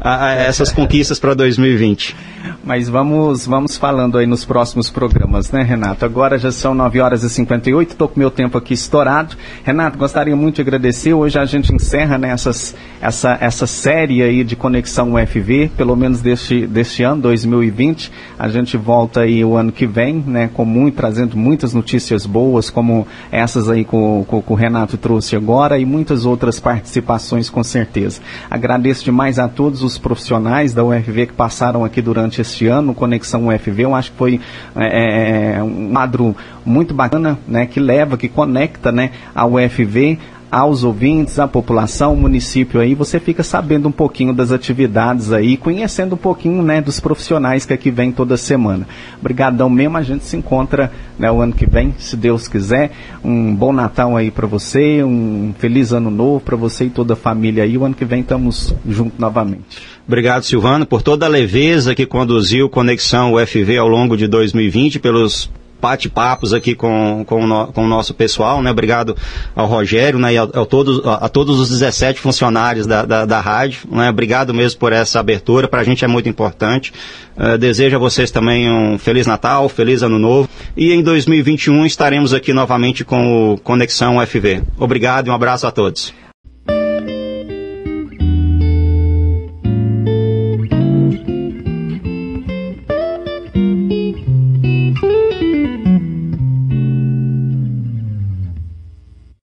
a, 0.04 0.26
a 0.26 0.32
essas 0.34 0.70
conquistas 0.70 1.18
para 1.18 1.32
2020. 1.32 2.14
Mas 2.62 2.88
vamos, 2.88 3.46
vamos 3.46 3.76
falando 3.76 4.18
aí 4.18 4.26
nos 4.26 4.44
próximos 4.44 4.90
programas, 4.90 5.50
né, 5.50 5.62
Renato? 5.62 6.04
Agora 6.04 6.38
já 6.38 6.52
são 6.52 6.74
9 6.74 7.00
horas 7.00 7.22
e 7.22 7.30
58, 7.30 7.92
estou 7.92 8.08
com 8.08 8.20
meu 8.20 8.30
tempo 8.30 8.58
aqui 8.58 8.74
estourado. 8.74 9.34
Renato, 9.62 9.96
gostaria 9.96 10.36
muito 10.36 10.56
de 10.56 10.60
agradecer. 10.60 11.14
Hoje 11.14 11.38
a 11.38 11.44
gente 11.46 11.74
encerra 11.74 12.18
né, 12.18 12.30
essas, 12.30 12.74
essa, 13.00 13.38
essa 13.40 13.66
série 13.66 14.22
aí 14.22 14.44
de 14.44 14.54
Conexão 14.56 15.14
UFV, 15.14 15.70
pelo 15.76 15.96
menos 15.96 16.20
deste, 16.20 16.66
deste 16.66 17.02
ano, 17.02 17.22
2020. 17.22 18.12
A 18.38 18.48
gente 18.48 18.76
volta 18.76 19.20
aí 19.20 19.42
o 19.44 19.56
ano 19.56 19.72
que 19.72 19.86
vem, 19.86 20.22
né, 20.26 20.50
com 20.52 20.66
muito, 20.66 20.96
trazendo 20.96 21.36
muitas 21.36 21.72
notícias 21.72 22.26
boas, 22.26 22.68
como 22.68 23.06
essas 23.32 23.70
aí 23.70 23.84
que 23.84 23.96
o, 23.96 24.26
que 24.28 24.52
o 24.52 24.54
Renato 24.54 24.98
trouxe 24.98 25.34
agora 25.34 25.78
e 25.78 25.86
muitas 25.86 26.26
outras 26.26 26.60
participações 26.60 27.48
com 27.48 27.64
certeza. 27.64 28.20
Agradeço 28.50 29.04
demais 29.04 29.38
a 29.38 29.48
todos 29.48 29.82
os 29.82 29.93
profissionais 29.98 30.74
da 30.74 30.84
UFV 30.84 31.26
que 31.26 31.32
passaram 31.32 31.84
aqui 31.84 32.00
durante 32.00 32.40
este 32.40 32.66
ano, 32.66 32.94
Conexão 32.94 33.48
UFV. 33.48 33.84
Eu 33.84 33.94
acho 33.94 34.12
que 34.12 34.18
foi 34.18 34.40
é, 34.76 35.56
é, 35.56 35.62
um 35.62 35.90
quadro 35.92 36.36
muito 36.64 36.94
bacana, 36.94 37.38
né, 37.46 37.66
que 37.66 37.78
leva, 37.80 38.16
que 38.16 38.28
conecta 38.28 38.90
né, 38.90 39.10
a 39.34 39.46
UFV 39.46 40.18
aos 40.54 40.84
ouvintes, 40.84 41.40
à 41.40 41.48
população, 41.48 42.10
ao 42.10 42.16
município 42.16 42.80
aí, 42.80 42.94
você 42.94 43.18
fica 43.18 43.42
sabendo 43.42 43.88
um 43.88 43.92
pouquinho 43.92 44.32
das 44.32 44.52
atividades 44.52 45.32
aí, 45.32 45.56
conhecendo 45.56 46.14
um 46.14 46.18
pouquinho, 46.18 46.62
né, 46.62 46.80
dos 46.80 47.00
profissionais 47.00 47.66
que 47.66 47.72
aqui 47.72 47.90
vem 47.90 48.12
toda 48.12 48.36
semana. 48.36 48.86
Obrigadão 49.18 49.68
mesmo, 49.68 49.96
a 49.96 50.02
gente 50.02 50.24
se 50.24 50.36
encontra, 50.36 50.92
né, 51.18 51.28
o 51.28 51.40
ano 51.40 51.52
que 51.52 51.66
vem, 51.66 51.92
se 51.98 52.16
Deus 52.16 52.46
quiser. 52.46 52.92
Um 53.24 53.52
bom 53.52 53.72
Natal 53.72 54.16
aí 54.16 54.30
para 54.30 54.46
você, 54.46 55.02
um 55.02 55.52
feliz 55.58 55.92
ano 55.92 56.08
novo 56.08 56.38
para 56.38 56.54
você 56.54 56.84
e 56.84 56.90
toda 56.90 57.14
a 57.14 57.16
família 57.16 57.64
aí. 57.64 57.76
O 57.76 57.84
ano 57.84 57.94
que 57.96 58.04
vem 58.04 58.20
estamos 58.20 58.72
juntos 58.88 59.18
novamente. 59.18 59.82
Obrigado, 60.06 60.44
Silvano, 60.44 60.86
por 60.86 61.02
toda 61.02 61.26
a 61.26 61.28
leveza 61.28 61.96
que 61.96 62.06
conduziu 62.06 62.68
Conexão 62.68 63.34
UFV 63.34 63.76
ao 63.76 63.88
longo 63.88 64.16
de 64.16 64.28
2020, 64.28 65.00
pelos 65.00 65.50
bate-papos 65.84 66.54
aqui 66.54 66.74
com, 66.74 67.24
com, 67.26 67.44
o 67.44 67.66
com 67.66 67.84
o 67.84 67.86
nosso 67.86 68.14
pessoal, 68.14 68.62
né? 68.62 68.70
Obrigado 68.70 69.14
ao 69.54 69.66
Rogério, 69.66 70.18
né? 70.18 70.32
E 70.32 70.38
a, 70.38 70.44
a 70.44 70.64
todos, 70.64 71.04
a, 71.06 71.26
a, 71.26 71.28
todos 71.28 71.60
os 71.60 71.68
17 71.68 72.18
funcionários 72.18 72.86
da, 72.86 73.04
da, 73.04 73.26
da, 73.26 73.38
rádio, 73.38 73.80
né? 73.90 74.08
Obrigado 74.08 74.54
mesmo 74.54 74.80
por 74.80 74.94
essa 74.94 75.20
abertura, 75.20 75.68
para 75.68 75.82
a 75.82 75.84
gente 75.84 76.02
é 76.02 76.08
muito 76.08 76.26
importante. 76.26 76.90
Uh, 77.36 77.58
desejo 77.58 77.96
a 77.96 77.98
vocês 77.98 78.30
também 78.30 78.70
um 78.70 78.96
Feliz 78.96 79.26
Natal, 79.26 79.68
Feliz 79.68 80.02
Ano 80.02 80.18
Novo. 80.18 80.48
E 80.74 80.90
em 80.90 81.02
2021 81.02 81.84
estaremos 81.84 82.32
aqui 82.32 82.54
novamente 82.54 83.04
com 83.04 83.52
o 83.52 83.58
Conexão 83.58 84.16
UFV. 84.16 84.62
Obrigado 84.78 85.26
e 85.26 85.30
um 85.30 85.34
abraço 85.34 85.66
a 85.66 85.70
todos. 85.70 86.23